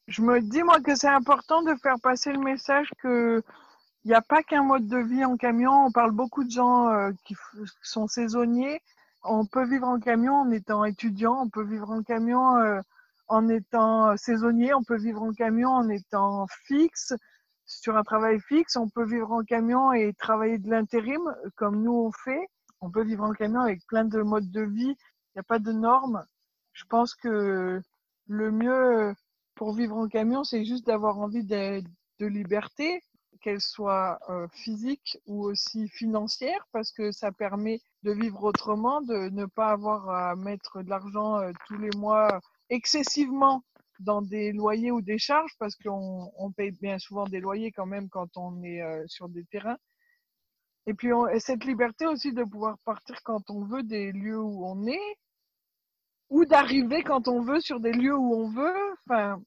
Je 0.09 0.23
me 0.23 0.41
dis, 0.41 0.63
moi, 0.63 0.81
que 0.81 0.95
c'est 0.95 1.09
important 1.09 1.63
de 1.63 1.75
faire 1.77 2.01
passer 2.03 2.33
le 2.33 2.41
message 2.41 2.91
que 3.03 3.43
il 4.05 4.09
n'y 4.09 4.15
a 4.15 4.23
pas 4.23 4.43
qu'un 4.43 4.63
mode 4.63 4.89
de 4.89 4.97
vie 4.97 5.25
en 5.25 5.37
camion. 5.37 5.87
On 5.87 5.93
parle 5.93 6.13
beaucoup 6.13 6.43
de 6.43 6.51
gens 6.51 6.89
euh, 6.89 7.11
qui 7.27 7.35
sont 7.83 8.07
saisonniers. 8.07 8.81
On 9.23 9.45
peut 9.45 9.67
vivre 9.67 9.87
en 9.87 10.01
camion 10.01 10.35
en 10.37 10.51
étant 10.51 10.85
étudiant, 10.85 11.43
on 11.43 11.51
peut 11.51 11.65
vivre 11.65 11.91
en 11.91 12.03
camion 12.03 12.57
euh, 12.57 12.81
en 13.29 13.49
étant 13.49 14.17
saisonnier, 14.17 14.73
on 14.73 14.83
peut 14.83 14.97
vivre 14.97 15.23
en 15.23 15.33
camion 15.33 15.69
en 15.69 15.89
étant 15.91 16.47
fixe, 16.65 17.13
sur 17.67 17.97
un 17.97 18.03
travail 18.03 18.41
fixe, 18.41 18.77
on 18.77 18.89
peut 18.89 19.05
vivre 19.05 19.31
en 19.31 19.45
camion 19.45 19.93
et 19.93 20.15
travailler 20.15 20.59
de 20.59 20.69
l'intérim 20.71 21.23
comme 21.57 21.83
nous 21.83 21.93
on 21.93 22.13
fait. 22.13 22.49
On 22.81 22.91
peut 22.91 23.05
vivre 23.05 23.25
en 23.25 23.33
camion 23.33 23.61
avec 23.61 23.87
plein 23.87 24.05
de 24.05 24.23
modes 24.23 24.51
de 24.51 24.63
vie 24.63 24.97
il 25.31 25.39
n'y 25.39 25.41
a 25.41 25.45
pas 25.45 25.59
de 25.59 25.73
normes. 25.73 26.25
Je 26.73 26.85
pense 26.85 27.15
que 27.15 27.81
le 28.27 28.51
mieux 28.51 29.15
pour 29.55 29.75
vivre 29.75 29.97
en 29.97 30.09
camion, 30.09 30.45
c'est 30.45 30.65
juste 30.65 30.87
d'avoir 30.87 31.19
envie 31.19 31.45
de, 31.45 31.83
liberté, 32.21 33.03
qu'elle 33.41 33.61
soit 33.61 34.19
euh, 34.29 34.47
physique 34.53 35.19
ou 35.27 35.45
aussi 35.45 35.89
financière, 35.89 36.67
parce 36.73 36.93
que 36.93 37.13
ça 37.13 37.33
permet 37.33 37.81
de 38.03 38.13
vivre 38.13 38.43
autrement, 38.45 39.01
de 39.01 39.31
ne 39.31 39.47
pas 39.47 39.71
avoir 39.71 40.11
à 40.11 40.37
mettre 40.37 40.83
de 40.83 40.91
l'argent 40.91 41.39
euh, 41.39 41.53
tous 41.67 41.79
les 41.79 41.91
mois 41.97 42.41
excessivement 42.69 43.63
dans 43.99 44.23
des 44.23 44.53
loyers 44.53 44.91
ou 44.91 45.03
des 45.03 45.19
charges, 45.19 45.53
parce 45.59 45.77
qu'on 45.77 46.53
paye 46.57 46.71
bien 46.73 46.99
souvent 46.99 47.25
des 47.25 47.41
loyers 47.41 47.73
quand 47.73 47.87
même 47.87 48.09
quand 48.09 48.37
on 48.37 48.63
est 48.63 48.83
euh, 48.83 49.05
sur 49.07 49.29
des 49.29 49.45
terrains. 49.45 49.79
Et 50.91 50.95
puis 50.95 51.11
cette 51.39 51.65
liberté 51.65 52.05
aussi 52.09 52.33
de 52.33 52.43
pouvoir 52.43 52.77
partir 52.85 53.23
quand 53.23 53.49
on 53.49 53.63
veut 53.63 53.85
des 53.85 54.11
lieux 54.11 54.41
où 54.41 54.67
on 54.67 54.89
est, 54.89 55.19
ou 56.31 56.45
d'arriver 56.45 57.05
quand 57.05 57.29
on 57.29 57.43
veut 57.43 57.61
sur 57.61 57.79
des 57.79 57.93
lieux 57.93 58.17
où 58.17 58.35
on 58.35 58.49
veut. 58.49 58.97
Enfin, 59.07 59.41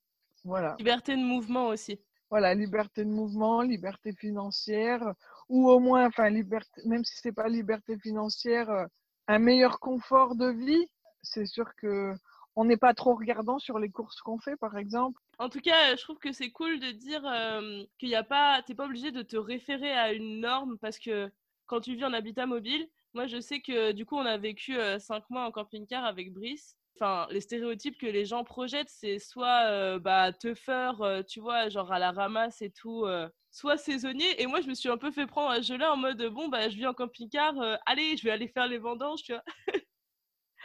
voilà. 0.46 0.78
Liberté 0.80 1.18
de 1.18 1.22
mouvement 1.22 1.68
aussi. 1.68 2.00
Voilà, 2.30 2.54
liberté 2.54 3.04
de 3.04 3.10
mouvement, 3.10 3.62
liberté 3.62 4.14
financière, 4.14 5.04
ou 5.50 5.70
au 5.70 5.80
moins, 5.82 6.08
enfin, 6.08 6.30
liberté, 6.30 6.82
même 6.86 7.04
si 7.04 7.18
c'est 7.18 7.34
pas 7.34 7.50
liberté 7.50 7.98
financière, 8.00 8.70
euh, 8.70 8.86
un 9.28 9.40
meilleur 9.40 9.82
confort 9.82 10.38
de 10.38 10.48
vie. 10.48 10.88
C'est 11.24 11.46
sûr 11.46 11.76
que 11.76 12.14
on 12.56 12.66
n'est 12.66 12.78
pas 12.78 12.94
trop 12.94 13.16
regardant 13.16 13.60
sur 13.60 13.80
les 13.80 13.90
courses 13.90 14.22
qu'on 14.22 14.40
fait, 14.40 14.56
par 14.58 14.78
exemple. 14.78 15.20
En 15.40 15.50
tout 15.50 15.62
cas, 15.62 15.96
je 15.96 16.02
trouve 16.02 16.20
que 16.20 16.32
c'est 16.32 16.52
cool 16.52 16.80
de 16.80 16.92
dire 16.92 17.26
euh, 17.26 17.84
qu'il 18.00 18.10
n'y 18.10 18.16
a 18.16 18.24
pas, 18.24 18.62
t'es 18.62 18.76
pas 18.76 18.86
obligé 18.86 19.12
de 19.12 19.22
te 19.22 19.38
référer 19.38 19.92
à 19.92 20.14
une 20.14 20.40
norme 20.40 20.78
parce 20.78 21.00
que 21.00 21.32
quand 21.66 21.82
tu 21.82 21.96
vis 21.96 22.06
en 22.06 22.14
habitat 22.14 22.46
mobile, 22.46 22.88
moi 23.14 23.28
je 23.28 23.40
sais 23.40 23.62
que 23.62 23.92
du 23.92 24.06
coup 24.06 24.16
on 24.18 24.26
a 24.26 24.38
vécu 24.38 24.78
euh, 24.78 25.00
cinq 25.00 25.30
mois 25.30 25.46
en 25.46 25.52
camping-car 25.52 26.06
avec 26.06 26.34
Brice. 26.34 26.78
Enfin, 26.96 27.28
les 27.32 27.42
stéréotypes 27.42 27.98
que 27.98 28.06
les 28.06 28.26
gens 28.26 28.44
projettent, 28.44 28.90
c'est 28.90 29.18
soit 29.18 29.66
euh, 29.66 29.98
bah 29.98 30.30
euh, 30.46 31.24
tu 31.24 31.40
vois, 31.40 31.70
genre 31.70 31.92
à 31.92 31.98
la 31.98 32.12
ramasse 32.12 32.62
et 32.62 32.70
tout, 32.70 33.06
soit 33.50 33.78
saisonnier. 33.78 34.42
Et 34.42 34.46
moi 34.46 34.62
je 34.62 34.68
me 34.68 34.76
suis 34.76 34.90
un 34.90 34.98
peu 34.98 35.12
fait 35.12 35.26
prendre 35.26 35.50
à 35.50 35.62
ce 35.64 35.74
en 35.74 35.98
mode 35.98 36.24
bon 36.28 36.50
bah 36.50 36.70
je 36.70 36.76
vis 36.76 36.86
en 36.86 36.94
camping-car, 36.94 37.56
allez 37.86 38.18
je 38.18 38.24
vais 38.24 38.32
aller 38.32 38.48
faire 38.48 38.68
les 38.68 38.78
vendanges, 38.78 39.24
tu 39.24 39.34
vois. 39.34 39.44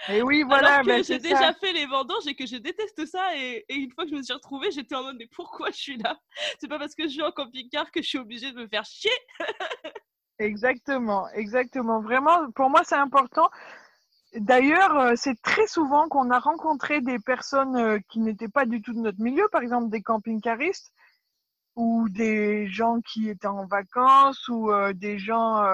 Et 0.09 0.23
oui, 0.23 0.43
voilà. 0.47 0.75
Alors 0.75 0.83
que 0.83 0.87
ben, 0.87 1.05
j'ai 1.05 1.19
déjà 1.19 1.53
fait 1.55 1.73
les 1.73 1.87
vendanges 1.87 2.27
et 2.27 2.35
que 2.35 2.47
je 2.47 2.57
déteste 2.57 3.07
ça. 3.07 3.37
Et, 3.37 3.65
une 3.69 3.91
fois 3.93 4.05
que 4.05 4.11
je 4.11 4.17
me 4.17 4.23
suis 4.23 4.33
retrouvée, 4.33 4.71
j'étais 4.71 4.95
en 4.95 5.03
mode 5.03 5.17
mais 5.19 5.29
pourquoi 5.35 5.71
je 5.71 5.77
suis 5.77 5.99
là? 5.99 6.19
C'est 6.61 6.69
pas 6.69 6.79
parce 6.79 6.95
que 6.95 7.05
je 7.05 7.09
suis 7.09 7.23
en 7.23 7.33
camping-car 7.33 7.91
que 7.91 8.03
je 8.03 8.09
suis 8.09 8.19
obligée 8.19 8.53
de 8.53 8.59
me 8.59 8.69
faire 8.69 8.85
chier. 8.85 9.11
exactement, 10.39 11.29
exactement. 11.31 12.01
Vraiment, 12.01 12.51
pour 12.53 12.71
moi, 12.71 12.83
c'est 12.85 12.97
important. 12.97 13.51
D'ailleurs, 14.35 15.17
c'est 15.17 15.41
très 15.41 15.67
souvent 15.67 16.09
qu'on 16.09 16.31
a 16.31 16.39
rencontré 16.39 17.01
des 17.01 17.19
personnes 17.19 18.01
qui 18.11 18.21
n'étaient 18.21 18.49
pas 18.49 18.67
du 18.67 18.83
tout 18.83 18.93
de 18.93 19.01
notre 19.01 19.21
milieu, 19.21 19.49
par 19.51 19.63
exemple 19.63 19.89
des 19.89 20.03
camping-caristes 20.03 20.93
ou 21.77 22.09
des 22.11 22.67
gens 22.69 23.01
qui 23.01 23.31
étaient 23.31 23.47
en 23.47 23.67
vacances 23.67 24.47
ou 24.49 24.71
des 24.95 25.19
gens 25.19 25.65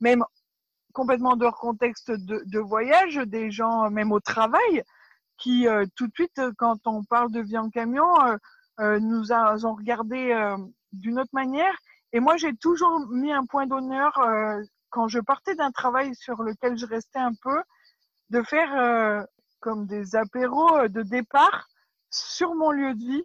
même 0.00 0.24
complètement 0.92 1.36
dehors 1.36 1.58
contexte 1.58 2.10
de, 2.10 2.42
de, 2.46 2.58
voyage, 2.58 3.16
des 3.16 3.50
gens 3.50 3.90
même 3.90 4.12
au 4.12 4.20
travail 4.20 4.82
qui 5.38 5.66
tout 5.96 6.06
de 6.06 6.12
suite, 6.14 6.40
quand 6.56 6.86
on 6.86 7.02
parle 7.02 7.32
de 7.32 7.40
vie 7.40 7.58
en 7.58 7.68
camion, 7.68 8.06
nous 8.78 9.32
ont 9.32 9.74
regardé 9.74 10.32
d'une 10.92 11.18
autre 11.18 11.32
manière. 11.32 11.74
Et 12.12 12.20
moi, 12.20 12.36
j'ai 12.36 12.54
toujours 12.54 13.00
mis 13.10 13.32
un 13.32 13.44
point 13.44 13.66
d'honneur 13.66 14.12
quand 14.90 15.08
je 15.08 15.18
partais 15.18 15.56
d'un 15.56 15.72
travail 15.72 16.14
sur 16.14 16.42
lequel 16.42 16.78
je 16.78 16.86
restais 16.86 17.18
un 17.18 17.32
peu, 17.42 17.60
de 18.30 18.42
faire 18.42 19.26
comme 19.60 19.86
des 19.86 20.14
apéros 20.14 20.88
de 20.88 21.02
départ 21.02 21.68
sur 22.10 22.54
mon 22.54 22.70
lieu 22.70 22.94
de 22.94 23.00
vie 23.00 23.24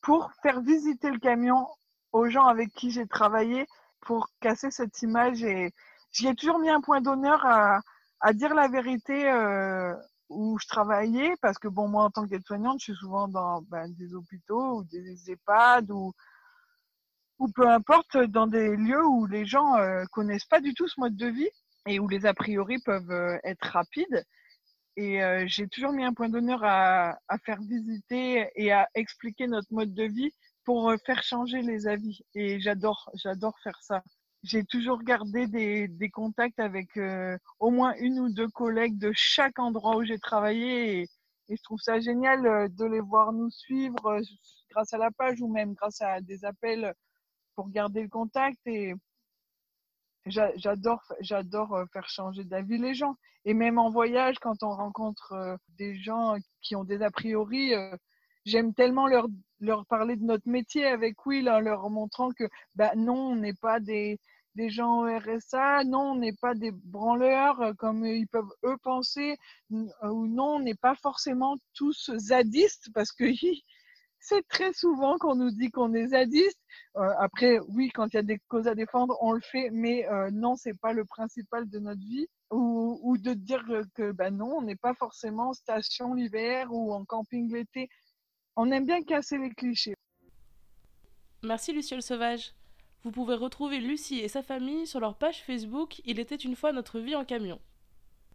pour 0.00 0.30
faire 0.42 0.60
visiter 0.60 1.10
le 1.10 1.18
camion 1.18 1.66
aux 2.12 2.28
gens 2.28 2.46
avec 2.46 2.72
qui 2.74 2.90
j'ai 2.90 3.06
travaillé 3.06 3.66
pour 4.00 4.28
casser 4.40 4.70
cette 4.70 5.02
image 5.02 5.42
et 5.42 5.72
j'y 6.12 6.28
ai 6.28 6.34
toujours 6.34 6.58
mis 6.58 6.70
un 6.70 6.80
point 6.80 7.00
d'honneur 7.00 7.44
à, 7.44 7.80
à, 8.20 8.32
dire 8.32 8.54
la 8.54 8.68
vérité 8.68 9.30
euh, 9.30 9.94
où 10.28 10.58
je 10.58 10.66
travaillais 10.66 11.34
parce 11.40 11.58
que 11.58 11.68
bon 11.68 11.88
moi 11.88 12.04
en 12.04 12.10
tant 12.10 12.26
qu'aide-soignante 12.26 12.80
je 12.80 12.92
suis 12.92 13.00
souvent 13.00 13.28
dans 13.28 13.62
ben, 13.62 13.92
des 13.94 14.14
hôpitaux 14.14 14.78
ou 14.78 14.84
des 14.84 15.30
EHPAD 15.30 15.90
ou 15.90 16.12
ou 17.38 17.48
peu 17.48 17.68
importe 17.68 18.16
dans 18.16 18.48
des 18.48 18.76
lieux 18.76 19.04
où 19.06 19.26
les 19.26 19.46
gens 19.46 19.76
euh, 19.76 20.04
connaissent 20.12 20.46
pas 20.46 20.60
du 20.60 20.74
tout 20.74 20.88
ce 20.88 21.00
mode 21.00 21.16
de 21.16 21.26
vie 21.28 21.50
et 21.86 22.00
où 22.00 22.08
les 22.08 22.26
a 22.26 22.34
priori 22.34 22.78
peuvent 22.84 23.10
euh, 23.10 23.38
être 23.44 23.64
rapides 23.64 24.24
et 24.98 25.22
euh, 25.22 25.44
j'ai 25.46 25.68
toujours 25.68 25.92
mis 25.92 26.02
un 26.02 26.12
point 26.12 26.28
d'honneur 26.28 26.64
à, 26.64 27.16
à, 27.28 27.38
faire 27.38 27.60
visiter 27.60 28.50
et 28.56 28.72
à 28.72 28.88
expliquer 28.96 29.46
notre 29.46 29.72
mode 29.72 29.94
de 29.94 30.02
vie 30.02 30.32
pour 30.64 30.90
euh, 30.90 30.96
faire 31.06 31.22
changer 31.22 31.62
les 31.62 31.86
avis. 31.86 32.20
Et 32.34 32.58
j'adore, 32.58 33.08
j'adore 33.14 33.56
faire 33.62 33.80
ça. 33.80 34.02
J'ai 34.48 34.64
toujours 34.64 35.02
gardé 35.02 35.46
des, 35.46 36.10
contacts 36.10 36.58
avec 36.58 36.96
euh, 36.96 37.36
au 37.60 37.70
moins 37.70 37.94
une 38.00 38.18
ou 38.18 38.32
deux 38.32 38.48
collègues 38.48 38.98
de 38.98 39.12
chaque 39.14 39.58
endroit 39.58 39.96
où 39.96 40.04
j'ai 40.04 40.18
travaillé. 40.18 41.02
Et, 41.02 41.08
je 41.50 41.62
trouve 41.62 41.80
ça 41.80 42.00
génial 42.00 42.42
de 42.74 42.84
les 42.84 43.00
voir 43.00 43.32
nous 43.32 43.50
suivre 43.50 44.20
grâce 44.70 44.92
à 44.94 44.98
la 44.98 45.10
page 45.10 45.40
ou 45.40 45.48
même 45.48 45.74
grâce 45.74 46.00
à 46.00 46.20
des 46.20 46.44
appels 46.44 46.94
pour 47.56 47.68
garder 47.70 48.02
le 48.02 48.08
contact. 48.08 48.58
Et, 48.66 48.94
J'adore, 50.28 51.74
euh, 51.74 51.86
faire 51.92 52.08
changer 52.08 52.44
d'avis 52.44 52.78
les 52.78 52.94
gens. 52.94 53.16
Et 53.44 53.54
même 53.54 53.78
en 53.78 53.90
voyage, 53.90 54.38
quand 54.40 54.62
on 54.62 54.70
rencontre 54.70 55.32
euh, 55.32 55.56
des 55.78 55.96
gens 55.96 56.36
qui 56.60 56.76
ont 56.76 56.84
des 56.84 57.02
a 57.02 57.10
priori, 57.10 57.74
euh, 57.74 57.96
j'aime 58.44 58.74
tellement 58.74 59.06
leur, 59.06 59.26
leur 59.60 59.86
parler 59.86 60.16
de 60.16 60.24
notre 60.24 60.48
métier 60.48 60.86
avec 60.86 61.24
Will 61.24 61.48
en 61.48 61.60
leur 61.60 61.88
montrant 61.88 62.30
que 62.30 62.44
bah, 62.74 62.92
non, 62.96 63.32
on 63.32 63.36
n'est 63.36 63.54
pas 63.54 63.80
des, 63.80 64.18
des 64.58 64.70
gens 64.70 65.02
RSA, 65.02 65.84
non, 65.84 66.12
on 66.12 66.16
n'est 66.16 66.32
pas 66.32 66.54
des 66.54 66.72
branleurs 66.72 67.74
comme 67.78 68.04
ils 68.04 68.26
peuvent 68.26 68.52
eux 68.64 68.76
penser, 68.82 69.36
ou 69.70 70.26
non, 70.26 70.56
on 70.56 70.58
n'est 70.58 70.74
pas 70.74 70.96
forcément 70.96 71.56
tous 71.74 72.10
zadistes 72.16 72.88
parce 72.92 73.12
que 73.12 73.24
c'est 74.20 74.46
très 74.48 74.72
souvent 74.72 75.16
qu'on 75.16 75.36
nous 75.36 75.52
dit 75.52 75.70
qu'on 75.70 75.94
est 75.94 76.08
zadiste. 76.08 76.58
Euh, 76.96 77.08
après, 77.20 77.60
oui, 77.68 77.90
quand 77.94 78.08
il 78.08 78.16
y 78.16 78.18
a 78.18 78.22
des 78.22 78.40
causes 78.48 78.66
à 78.66 78.74
défendre, 78.74 79.16
on 79.20 79.30
le 79.32 79.40
fait, 79.40 79.70
mais 79.70 80.08
euh, 80.08 80.30
non, 80.32 80.56
c'est 80.56 80.78
pas 80.78 80.92
le 80.92 81.04
principal 81.04 81.68
de 81.68 81.78
notre 81.78 82.00
vie. 82.00 82.26
Ou, 82.50 82.98
ou 83.02 83.18
de 83.18 83.34
dire 83.34 83.62
que 83.94 84.10
ben 84.10 84.30
non, 84.34 84.56
on 84.56 84.62
n'est 84.62 84.82
pas 84.86 84.94
forcément 84.94 85.50
en 85.50 85.52
station 85.52 86.14
l'hiver 86.14 86.72
ou 86.72 86.92
en 86.94 87.04
camping 87.04 87.52
l'été. 87.52 87.90
On 88.56 88.72
aime 88.72 88.86
bien 88.86 89.02
casser 89.02 89.36
les 89.36 89.50
clichés. 89.50 89.94
Merci 91.44 91.72
Luciole 91.72 92.02
Sauvage. 92.02 92.54
Vous 93.04 93.12
pouvez 93.12 93.34
retrouver 93.34 93.78
Lucie 93.78 94.18
et 94.18 94.28
sa 94.28 94.42
famille 94.42 94.86
sur 94.86 95.00
leur 95.00 95.16
page 95.16 95.42
Facebook 95.42 96.00
Il 96.04 96.18
était 96.18 96.34
une 96.34 96.56
fois 96.56 96.72
notre 96.72 96.98
vie 96.98 97.14
en 97.14 97.24
camion. 97.24 97.60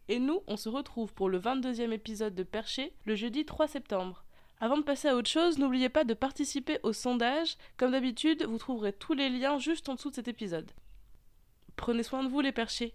Et 0.08 0.18
nous, 0.18 0.40
on 0.46 0.56
se 0.56 0.68
retrouve 0.68 1.12
pour 1.12 1.28
le 1.28 1.38
22e 1.38 1.92
épisode 1.92 2.34
de 2.34 2.42
Perché 2.42 2.94
le 3.04 3.14
jeudi 3.14 3.44
3 3.44 3.68
septembre. 3.68 4.24
Avant 4.60 4.78
de 4.78 4.82
passer 4.82 5.08
à 5.08 5.16
autre 5.16 5.28
chose, 5.28 5.58
n'oubliez 5.58 5.88
pas 5.88 6.04
de 6.04 6.14
participer 6.14 6.78
au 6.82 6.92
sondage. 6.92 7.56
Comme 7.76 7.92
d'habitude, 7.92 8.44
vous 8.44 8.58
trouverez 8.58 8.92
tous 8.92 9.12
les 9.12 9.28
liens 9.28 9.58
juste 9.58 9.88
en 9.88 9.94
dessous 9.94 10.10
de 10.10 10.14
cet 10.14 10.28
épisode. 10.28 10.70
Prenez 11.76 12.02
soin 12.02 12.22
de 12.22 12.28
vous 12.28 12.40
les 12.40 12.52
perchés. 12.52 12.94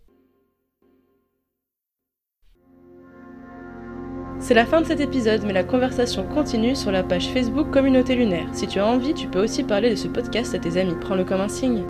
C'est 4.41 4.53
la 4.53 4.65
fin 4.65 4.81
de 4.81 4.87
cet 4.87 5.01
épisode, 5.01 5.43
mais 5.45 5.53
la 5.53 5.65
conversation 5.65 6.23
continue 6.23 6.75
sur 6.75 6.91
la 6.91 7.03
page 7.03 7.29
Facebook 7.33 7.69
Communauté 7.71 8.15
Lunaire. 8.15 8.47
Si 8.53 8.67
tu 8.67 8.79
as 8.79 8.85
envie, 8.85 9.13
tu 9.13 9.27
peux 9.27 9.43
aussi 9.43 9.63
parler 9.63 9.89
de 9.89 9.95
ce 9.95 10.07
podcast 10.07 10.55
à 10.55 10.59
tes 10.59 10.79
amis. 10.79 10.95
Prends-le 11.01 11.25
comme 11.25 11.41
un 11.41 11.49
signe. 11.49 11.83